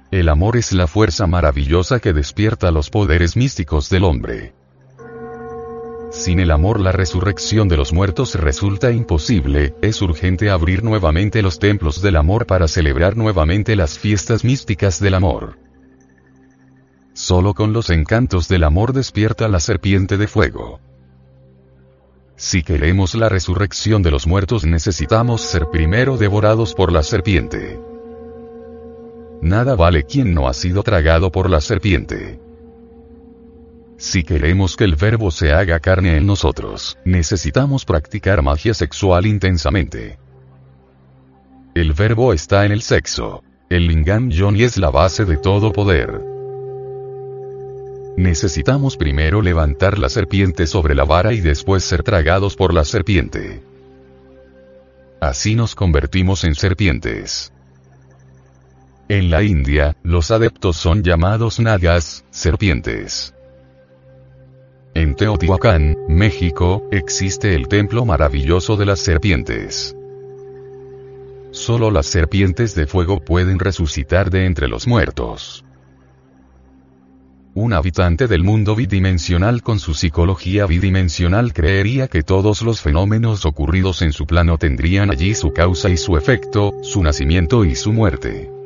El 0.09 0.29
amor 0.29 0.55
es 0.55 0.71
la 0.71 0.87
fuerza 0.87 1.27
maravillosa 1.27 1.99
que 1.99 2.13
despierta 2.13 2.71
los 2.71 2.89
poderes 2.89 3.35
místicos 3.35 3.89
del 3.89 4.05
hombre. 4.05 4.53
Sin 6.11 6.39
el 6.39 6.51
amor 6.51 6.79
la 6.79 6.93
resurrección 6.93 7.67
de 7.67 7.75
los 7.75 7.91
muertos 7.91 8.35
resulta 8.35 8.91
imposible, 8.91 9.75
es 9.81 10.01
urgente 10.01 10.49
abrir 10.49 10.81
nuevamente 10.81 11.41
los 11.41 11.59
templos 11.59 12.01
del 12.01 12.15
amor 12.15 12.45
para 12.45 12.69
celebrar 12.69 13.17
nuevamente 13.17 13.75
las 13.75 13.99
fiestas 13.99 14.45
místicas 14.45 15.01
del 15.01 15.15
amor. 15.15 15.59
Solo 17.11 17.53
con 17.53 17.73
los 17.73 17.89
encantos 17.89 18.47
del 18.47 18.63
amor 18.63 18.93
despierta 18.93 19.49
la 19.49 19.59
serpiente 19.59 20.17
de 20.17 20.27
fuego. 20.27 20.79
Si 22.37 22.63
queremos 22.63 23.13
la 23.13 23.27
resurrección 23.27 24.03
de 24.03 24.11
los 24.11 24.25
muertos 24.25 24.63
necesitamos 24.63 25.41
ser 25.41 25.67
primero 25.69 26.15
devorados 26.15 26.73
por 26.73 26.93
la 26.93 27.03
serpiente. 27.03 27.77
Nada 29.41 29.75
vale 29.75 30.03
quien 30.03 30.33
no 30.33 30.47
ha 30.47 30.53
sido 30.53 30.83
tragado 30.83 31.31
por 31.31 31.49
la 31.49 31.61
serpiente. 31.61 32.39
Si 33.97 34.23
queremos 34.23 34.75
que 34.75 34.83
el 34.83 34.95
verbo 34.95 35.31
se 35.31 35.51
haga 35.51 35.79
carne 35.79 36.17
en 36.17 36.25
nosotros, 36.25 36.97
necesitamos 37.03 37.83
practicar 37.85 38.41
magia 38.43 38.73
sexual 38.73 39.25
intensamente. 39.25 40.19
El 41.73 41.93
verbo 41.93 42.33
está 42.33 42.65
en 42.65 42.71
el 42.71 42.81
sexo. 42.81 43.43
El 43.69 43.87
lingam 43.87 44.29
yoni 44.29 44.63
es 44.63 44.77
la 44.77 44.89
base 44.89 45.25
de 45.25 45.37
todo 45.37 45.73
poder. 45.73 46.21
Necesitamos 48.17 48.97
primero 48.97 49.41
levantar 49.41 49.99
la 49.99 50.09
serpiente 50.09 50.67
sobre 50.67 50.95
la 50.95 51.03
vara 51.03 51.33
y 51.33 51.41
después 51.41 51.83
ser 51.83 52.01
tragados 52.01 52.55
por 52.55 52.73
la 52.73 52.83
serpiente. 52.83 53.61
Así 55.19 55.55
nos 55.55 55.75
convertimos 55.75 56.43
en 56.43 56.55
serpientes. 56.55 57.51
En 59.09 59.29
la 59.29 59.41
India, 59.41 59.95
los 60.03 60.31
adeptos 60.31 60.75
son 60.75 61.01
llamados 61.01 61.61
nagas, 61.61 62.25
serpientes. 62.29 63.33
En 64.93 65.15
Teotihuacán, 65.15 65.95
México, 66.09 66.83
existe 66.91 67.55
el 67.55 67.69
templo 67.69 68.03
maravilloso 68.03 68.75
de 68.75 68.85
las 68.85 68.99
serpientes. 68.99 69.95
Solo 71.51 71.89
las 71.89 72.07
serpientes 72.07 72.75
de 72.75 72.85
fuego 72.85 73.21
pueden 73.21 73.59
resucitar 73.59 74.29
de 74.29 74.45
entre 74.45 74.67
los 74.67 74.87
muertos. 74.87 75.63
Un 77.53 77.71
habitante 77.71 78.27
del 78.27 78.43
mundo 78.43 78.75
bidimensional 78.75 79.63
con 79.63 79.79
su 79.79 79.93
psicología 79.93 80.65
bidimensional 80.65 81.53
creería 81.53 82.09
que 82.09 82.23
todos 82.23 82.61
los 82.61 82.81
fenómenos 82.81 83.45
ocurridos 83.45 84.01
en 84.01 84.11
su 84.11 84.27
plano 84.27 84.57
tendrían 84.57 85.11
allí 85.11 85.33
su 85.33 85.53
causa 85.53 85.89
y 85.89 85.95
su 85.95 86.17
efecto, 86.17 86.73
su 86.81 87.01
nacimiento 87.01 87.63
y 87.63 87.73
su 87.75 87.93
muerte. 87.93 88.56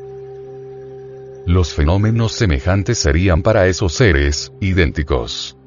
Los 1.45 1.73
fenómenos 1.73 2.33
semejantes 2.33 2.99
serían 2.99 3.41
para 3.41 3.65
esos 3.67 3.93
seres, 3.93 4.53
idénticos. 4.61 5.57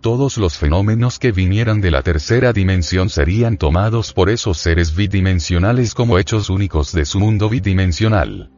Todos 0.00 0.36
los 0.36 0.58
fenómenos 0.58 1.18
que 1.18 1.32
vinieran 1.32 1.80
de 1.80 1.90
la 1.90 2.02
tercera 2.02 2.52
dimensión 2.52 3.08
serían 3.08 3.56
tomados 3.56 4.12
por 4.12 4.28
esos 4.28 4.58
seres 4.58 4.94
bidimensionales 4.94 5.94
como 5.94 6.18
hechos 6.18 6.50
únicos 6.50 6.92
de 6.92 7.04
su 7.04 7.20
mundo 7.20 7.48
bidimensional. 7.48 8.50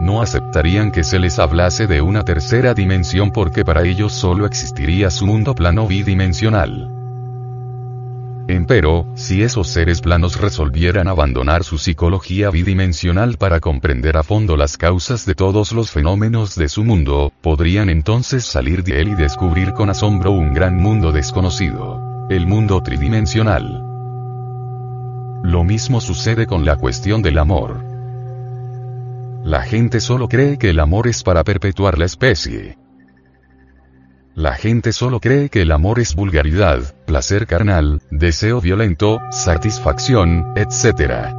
No 0.00 0.22
aceptarían 0.22 0.92
que 0.92 1.04
se 1.04 1.18
les 1.18 1.38
hablase 1.38 1.86
de 1.86 2.00
una 2.00 2.24
tercera 2.24 2.74
dimensión 2.74 3.32
porque 3.32 3.64
para 3.64 3.84
ellos 3.84 4.12
solo 4.12 4.46
existiría 4.46 5.10
su 5.10 5.26
mundo 5.26 5.54
plano 5.54 5.86
bidimensional. 5.86 7.05
Empero, 8.48 9.06
si 9.16 9.42
esos 9.42 9.66
seres 9.66 10.00
planos 10.00 10.40
resolvieran 10.40 11.08
abandonar 11.08 11.64
su 11.64 11.78
psicología 11.78 12.48
bidimensional 12.50 13.38
para 13.38 13.58
comprender 13.58 14.16
a 14.16 14.22
fondo 14.22 14.56
las 14.56 14.76
causas 14.76 15.26
de 15.26 15.34
todos 15.34 15.72
los 15.72 15.90
fenómenos 15.90 16.54
de 16.54 16.68
su 16.68 16.84
mundo, 16.84 17.32
podrían 17.40 17.90
entonces 17.90 18.44
salir 18.44 18.84
de 18.84 19.00
él 19.00 19.08
y 19.08 19.14
descubrir 19.14 19.72
con 19.72 19.90
asombro 19.90 20.30
un 20.30 20.54
gran 20.54 20.76
mundo 20.76 21.10
desconocido. 21.10 22.28
El 22.30 22.46
mundo 22.46 22.80
tridimensional. 22.82 23.82
Lo 25.42 25.64
mismo 25.64 26.00
sucede 26.00 26.46
con 26.46 26.64
la 26.64 26.76
cuestión 26.76 27.22
del 27.22 27.38
amor. 27.38 27.84
La 29.42 29.62
gente 29.62 29.98
solo 29.98 30.28
cree 30.28 30.56
que 30.56 30.70
el 30.70 30.78
amor 30.78 31.08
es 31.08 31.24
para 31.24 31.42
perpetuar 31.42 31.98
la 31.98 32.04
especie. 32.04 32.78
La 34.36 34.52
gente 34.52 34.92
solo 34.92 35.18
cree 35.18 35.48
que 35.48 35.62
el 35.62 35.72
amor 35.72 35.98
es 35.98 36.14
vulgaridad, 36.14 36.94
placer 37.06 37.46
carnal, 37.46 38.02
deseo 38.10 38.60
violento, 38.60 39.18
satisfacción, 39.30 40.52
etc. 40.56 41.32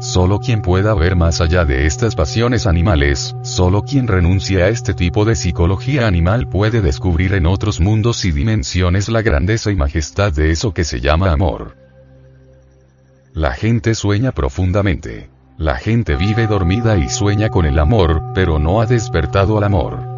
Solo 0.00 0.38
quien 0.38 0.60
pueda 0.60 0.92
ver 0.92 1.16
más 1.16 1.40
allá 1.40 1.64
de 1.64 1.86
estas 1.86 2.14
pasiones 2.14 2.66
animales, 2.66 3.34
solo 3.40 3.84
quien 3.84 4.06
renuncia 4.06 4.66
a 4.66 4.68
este 4.68 4.92
tipo 4.92 5.24
de 5.24 5.34
psicología 5.34 6.06
animal 6.06 6.46
puede 6.46 6.82
descubrir 6.82 7.32
en 7.32 7.46
otros 7.46 7.80
mundos 7.80 8.26
y 8.26 8.32
dimensiones 8.32 9.08
la 9.08 9.22
grandeza 9.22 9.70
y 9.70 9.76
majestad 9.76 10.34
de 10.34 10.50
eso 10.50 10.74
que 10.74 10.84
se 10.84 11.00
llama 11.00 11.32
amor. 11.32 11.74
La 13.32 13.54
gente 13.54 13.94
sueña 13.94 14.32
profundamente. 14.32 15.30
La 15.56 15.76
gente 15.76 16.16
vive 16.16 16.46
dormida 16.46 16.98
y 16.98 17.08
sueña 17.08 17.48
con 17.48 17.64
el 17.64 17.78
amor, 17.78 18.24
pero 18.34 18.58
no 18.58 18.82
ha 18.82 18.86
despertado 18.86 19.56
al 19.56 19.64
amor. 19.64 20.09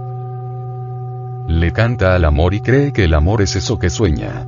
Le 1.53 1.71
canta 1.71 2.15
al 2.15 2.25
amor 2.25 2.55
y 2.55 2.61
cree 2.63 2.95
que 2.95 3.05
el 3.05 3.13
amor 3.13 3.43
es 3.43 3.57
eso 3.57 3.79
que 3.79 3.91
sueña. 3.91 4.47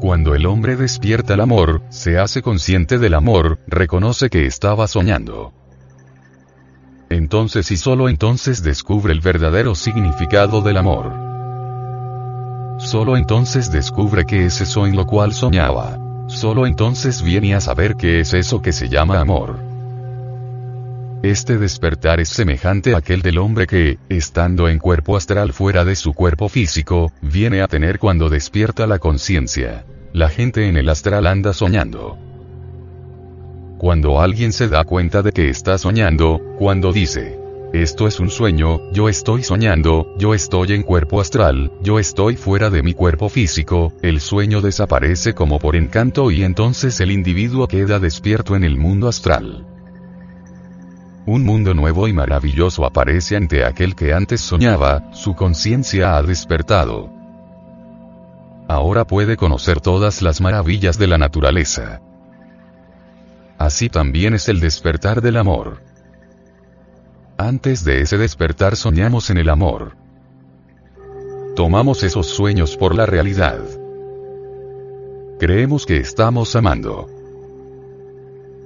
Cuando 0.00 0.34
el 0.34 0.46
hombre 0.46 0.74
despierta 0.74 1.34
el 1.34 1.40
amor, 1.42 1.82
se 1.90 2.18
hace 2.18 2.40
consciente 2.40 2.96
del 2.98 3.12
amor, 3.12 3.58
reconoce 3.66 4.30
que 4.30 4.46
estaba 4.46 4.88
soñando. 4.88 5.52
Entonces 7.10 7.70
y 7.70 7.76
solo 7.76 8.08
entonces 8.08 8.62
descubre 8.62 9.12
el 9.12 9.20
verdadero 9.20 9.74
significado 9.74 10.62
del 10.62 10.78
amor. 10.78 11.12
Solo 12.78 13.18
entonces 13.18 13.70
descubre 13.70 14.24
qué 14.24 14.46
es 14.46 14.62
eso 14.62 14.86
en 14.86 14.96
lo 14.96 15.04
cual 15.06 15.34
soñaba. 15.34 15.98
Solo 16.26 16.66
entonces 16.66 17.20
viene 17.20 17.54
a 17.54 17.60
saber 17.60 17.96
qué 17.96 18.20
es 18.20 18.32
eso 18.32 18.62
que 18.62 18.72
se 18.72 18.88
llama 18.88 19.20
amor. 19.20 19.73
Este 21.24 21.56
despertar 21.56 22.20
es 22.20 22.28
semejante 22.28 22.94
a 22.94 22.98
aquel 22.98 23.22
del 23.22 23.38
hombre 23.38 23.66
que, 23.66 23.96
estando 24.10 24.68
en 24.68 24.78
cuerpo 24.78 25.16
astral 25.16 25.54
fuera 25.54 25.82
de 25.82 25.96
su 25.96 26.12
cuerpo 26.12 26.50
físico, 26.50 27.12
viene 27.22 27.62
a 27.62 27.66
tener 27.66 27.98
cuando 27.98 28.28
despierta 28.28 28.86
la 28.86 28.98
conciencia. 28.98 29.86
La 30.12 30.28
gente 30.28 30.68
en 30.68 30.76
el 30.76 30.86
astral 30.90 31.26
anda 31.26 31.54
soñando. 31.54 32.18
Cuando 33.78 34.20
alguien 34.20 34.52
se 34.52 34.68
da 34.68 34.84
cuenta 34.84 35.22
de 35.22 35.32
que 35.32 35.48
está 35.48 35.78
soñando, 35.78 36.42
cuando 36.58 36.92
dice, 36.92 37.38
esto 37.72 38.06
es 38.06 38.20
un 38.20 38.28
sueño, 38.28 38.92
yo 38.92 39.08
estoy 39.08 39.44
soñando, 39.44 40.14
yo 40.18 40.34
estoy 40.34 40.74
en 40.74 40.82
cuerpo 40.82 41.22
astral, 41.22 41.72
yo 41.80 41.98
estoy 41.98 42.36
fuera 42.36 42.68
de 42.68 42.82
mi 42.82 42.92
cuerpo 42.92 43.30
físico, 43.30 43.94
el 44.02 44.20
sueño 44.20 44.60
desaparece 44.60 45.32
como 45.32 45.58
por 45.58 45.74
encanto 45.74 46.30
y 46.30 46.44
entonces 46.44 47.00
el 47.00 47.10
individuo 47.10 47.66
queda 47.66 47.98
despierto 47.98 48.56
en 48.56 48.64
el 48.64 48.76
mundo 48.76 49.08
astral. 49.08 49.73
Un 51.26 51.42
mundo 51.42 51.72
nuevo 51.72 52.06
y 52.06 52.12
maravilloso 52.12 52.84
aparece 52.84 53.36
ante 53.36 53.64
aquel 53.64 53.94
que 53.94 54.12
antes 54.12 54.42
soñaba, 54.42 55.10
su 55.12 55.34
conciencia 55.34 56.16
ha 56.16 56.22
despertado. 56.22 57.10
Ahora 58.68 59.06
puede 59.06 59.36
conocer 59.36 59.80
todas 59.80 60.20
las 60.20 60.42
maravillas 60.42 60.98
de 60.98 61.06
la 61.06 61.16
naturaleza. 61.16 62.02
Así 63.56 63.88
también 63.88 64.34
es 64.34 64.50
el 64.50 64.60
despertar 64.60 65.22
del 65.22 65.38
amor. 65.38 65.82
Antes 67.38 67.84
de 67.84 68.02
ese 68.02 68.18
despertar 68.18 68.76
soñamos 68.76 69.30
en 69.30 69.38
el 69.38 69.48
amor. 69.48 69.96
Tomamos 71.56 72.02
esos 72.02 72.26
sueños 72.26 72.76
por 72.76 72.94
la 72.94 73.06
realidad. 73.06 73.60
Creemos 75.38 75.86
que 75.86 75.96
estamos 75.96 76.54
amando. 76.54 77.13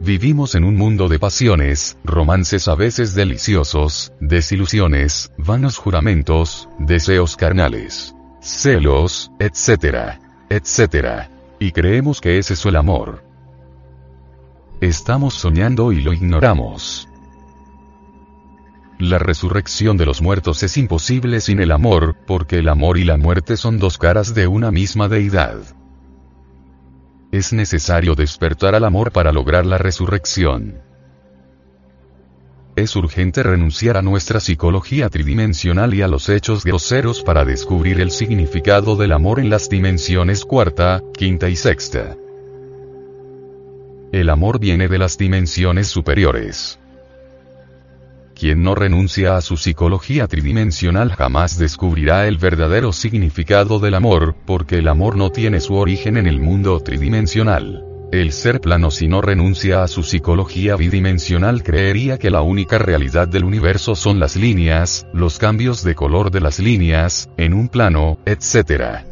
Vivimos 0.01 0.55
en 0.55 0.63
un 0.63 0.77
mundo 0.77 1.09
de 1.09 1.19
pasiones, 1.19 1.99
romances 2.05 2.69
a 2.69 2.77
veces 2.77 3.15
deliciosos, 3.15 4.13
desilusiones, 4.21 5.33
vanos 5.37 5.77
juramentos, 5.77 6.69
deseos 6.79 7.37
carnales, 7.37 8.15
celos, 8.41 9.33
etc. 9.41 10.21
etc. 10.51 11.29
Y 11.59 11.73
creemos 11.73 12.21
que 12.21 12.39
es 12.39 12.51
eso 12.53 12.69
el 12.69 12.77
amor. 12.77 13.25
Estamos 14.81 15.35
soñando 15.35 15.91
y 15.91 16.01
lo 16.01 16.13
ignoramos. 16.13 17.09
La 19.01 19.19
resurrección 19.19 19.97
de 19.97 20.07
los 20.07 20.23
muertos 20.23 20.63
es 20.63 20.77
imposible 20.77 21.41
sin 21.41 21.61
el 21.61 21.73
amor, 21.73 22.17
porque 22.25 22.61
el 22.61 22.69
amor 22.69 22.99
y 22.99 23.05
la 23.05 23.17
muerte 23.17 23.57
son 23.57 23.81
dos 23.81 23.99
caras 23.99 24.33
de 24.35 24.47
una 24.47 24.71
misma 24.71 25.09
deidad. 25.09 25.78
Es 27.31 27.53
necesario 27.53 28.15
despertar 28.15 28.75
al 28.75 28.85
amor 28.85 29.13
para 29.13 29.33
lograr 29.33 29.67
la 29.67 29.77
resurrección. 29.77 30.81
Es 32.75 32.97
urgente 32.97 33.43
renunciar 33.43 33.99
a 33.99 34.03
nuestra 34.03 34.41
psicología 34.41 35.11
tridimensional 35.11 35.93
y 35.93 36.01
a 36.01 36.09
los 36.09 36.31
hechos 36.31 36.65
groseros 36.65 37.23
para 37.23 37.45
descubrir 37.45 38.01
el 38.01 38.13
significado 38.13 38.97
del 38.97 39.13
amor 39.13 39.41
en 39.41 39.51
las 39.51 39.69
dimensiones 39.69 40.45
cuarta, 40.45 41.03
quinta 41.13 41.51
y 41.51 41.57
sexta. 41.57 42.17
El 44.11 44.31
amor 44.31 44.59
viene 44.59 44.89
de 44.89 44.97
las 44.99 45.19
dimensiones 45.19 45.89
superiores. 45.89 46.79
Quien 48.39 48.63
no 48.63 48.77
renuncia 48.77 49.37
a 49.37 49.41
su 49.41 49.57
psicología 49.57 50.29
tridimensional 50.29 51.11
jamás 51.11 51.59
descubrirá 51.59 52.29
el 52.29 52.39
verdadero 52.39 52.93
significado 52.93 53.81
del 53.81 53.95
amor, 53.95 54.37
porque 54.47 54.77
el 54.77 54.87
amor 54.87 55.17
no 55.17 55.31
tiene 55.31 55.59
su 55.59 55.75
origen 55.75 56.17
en 56.17 56.29
el 56.29 56.41
mundo 56.41 56.79
tridimensional. 56.79 57.85
El 58.13 58.31
ser 58.31 58.61
plano 58.61 58.93
si 58.93 59.09
no 59.09 59.21
renuncia 59.23 59.83
a 59.83 59.89
su 59.89 60.05
psicología 60.05 60.77
bidimensional 60.77 61.65
creería 61.65 62.17
que 62.17 62.31
la 62.31 62.43
única 62.43 62.79
realidad 62.79 63.27
del 63.27 63.43
universo 63.43 63.97
son 63.97 64.21
las 64.21 64.37
líneas, 64.37 65.09
los 65.13 65.41
cambios 65.41 65.83
de 65.83 65.97
color 65.97 66.31
de 66.31 66.41
las 66.41 66.61
líneas, 66.61 67.29
en 67.37 67.55
un 67.55 67.69
plano, 67.69 68.19
etc. 68.25 69.08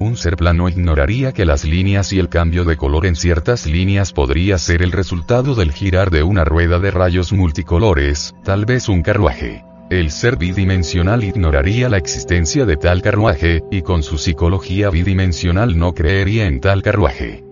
Un 0.00 0.16
ser 0.16 0.36
plano 0.36 0.66
ignoraría 0.66 1.32
que 1.32 1.44
las 1.44 1.66
líneas 1.66 2.10
y 2.14 2.18
el 2.18 2.30
cambio 2.30 2.64
de 2.64 2.78
color 2.78 3.04
en 3.04 3.16
ciertas 3.16 3.66
líneas 3.66 4.14
podría 4.14 4.56
ser 4.56 4.80
el 4.80 4.92
resultado 4.92 5.54
del 5.54 5.72
girar 5.72 6.10
de 6.10 6.22
una 6.22 6.42
rueda 6.42 6.78
de 6.78 6.90
rayos 6.90 7.34
multicolores, 7.34 8.34
tal 8.42 8.64
vez 8.64 8.88
un 8.88 9.02
carruaje. 9.02 9.62
El 9.90 10.10
ser 10.10 10.38
bidimensional 10.38 11.22
ignoraría 11.22 11.90
la 11.90 11.98
existencia 11.98 12.64
de 12.64 12.78
tal 12.78 13.02
carruaje, 13.02 13.62
y 13.70 13.82
con 13.82 14.02
su 14.02 14.16
psicología 14.16 14.88
bidimensional 14.88 15.78
no 15.78 15.92
creería 15.92 16.46
en 16.46 16.60
tal 16.60 16.80
carruaje. 16.80 17.44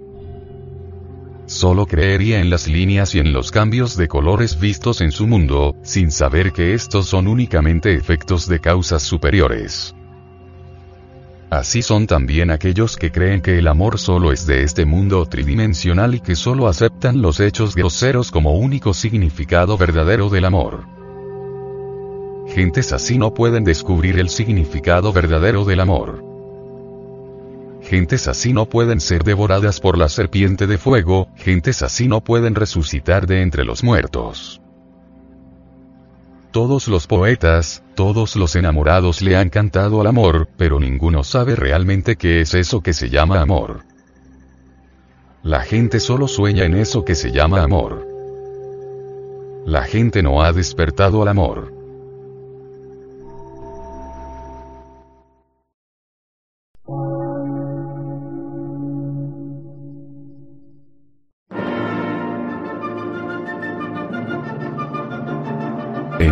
Solo 1.45 1.85
creería 1.85 2.41
en 2.41 2.49
las 2.49 2.67
líneas 2.67 3.15
y 3.15 3.19
en 3.19 3.35
los 3.35 3.51
cambios 3.51 3.95
de 3.95 4.09
colores 4.09 4.59
vistos 4.59 5.03
en 5.03 5.13
su 5.13 5.27
mundo, 5.27 5.77
sin 5.83 6.11
saber 6.11 6.53
que 6.53 6.73
estos 6.73 7.09
son 7.09 7.29
únicamente 7.29 7.93
efectos 7.93 8.49
de 8.49 8.59
causas 8.59 9.03
superiores. 9.03 9.95
Así 11.51 11.81
son 11.81 12.07
también 12.07 12.51
aquellos 12.51 12.97
que 12.97 13.11
creen 13.11 13.41
que 13.41 13.59
el 13.59 13.69
amor 13.69 13.99
solo 13.99 14.33
es 14.33 14.47
de 14.47 14.65
este 14.65 14.85
mundo 14.85 15.25
tridimensional 15.25 16.15
y 16.15 16.21
que 16.21 16.37
solo 16.37 16.69
aceptan 16.69 17.23
los 17.23 17.41
hechos 17.41 17.75
groseros 17.75 18.31
como 18.31 18.53
único 18.53 18.93
significado 18.93 19.79
verdadero 19.79 20.29
del 20.29 20.45
amor. 20.45 20.85
Gentes 22.49 22.93
así 22.93 23.17
no 23.17 23.33
pueden 23.33 23.65
descubrir 23.65 24.19
el 24.19 24.29
significado 24.29 25.13
verdadero 25.13 25.65
del 25.65 25.81
amor. 25.81 26.23
Gentes 27.83 28.29
así 28.29 28.53
no 28.53 28.67
pueden 28.67 29.01
ser 29.01 29.25
devoradas 29.25 29.81
por 29.81 29.97
la 29.97 30.11
serpiente 30.11 30.67
de 30.67 30.77
fuego, 30.77 31.29
gentes 31.37 31.83
así 31.83 32.09
no 32.09 32.21
pueden 32.21 32.55
resucitar 32.55 33.27
de 33.27 33.41
entre 33.41 33.65
los 33.65 33.83
muertos. 33.83 34.61
Todos 36.59 36.89
los 36.89 37.07
poetas, 37.07 37.85
todos 37.95 38.35
los 38.35 38.57
enamorados 38.57 39.23
le 39.23 39.37
han 39.37 39.49
cantado 39.49 40.01
al 40.01 40.09
amor, 40.09 40.49
pero 40.57 40.81
ninguno 40.81 41.23
sabe 41.23 41.55
realmente 41.55 42.17
qué 42.17 42.41
es 42.41 42.53
eso 42.53 42.81
que 42.81 42.95
se 42.95 43.11
llama 43.11 43.41
amor. 43.41 43.85
La 45.45 45.61
gente 45.61 46.01
solo 46.01 46.27
sueña 46.27 46.65
en 46.65 46.75
eso 46.75 47.05
que 47.05 47.15
se 47.15 47.31
llama 47.31 47.63
amor. 47.63 48.09
La 49.67 49.85
gente 49.85 50.21
no 50.21 50.43
ha 50.43 50.53
despertado 50.53 51.23
al 51.23 51.29
amor. 51.29 51.78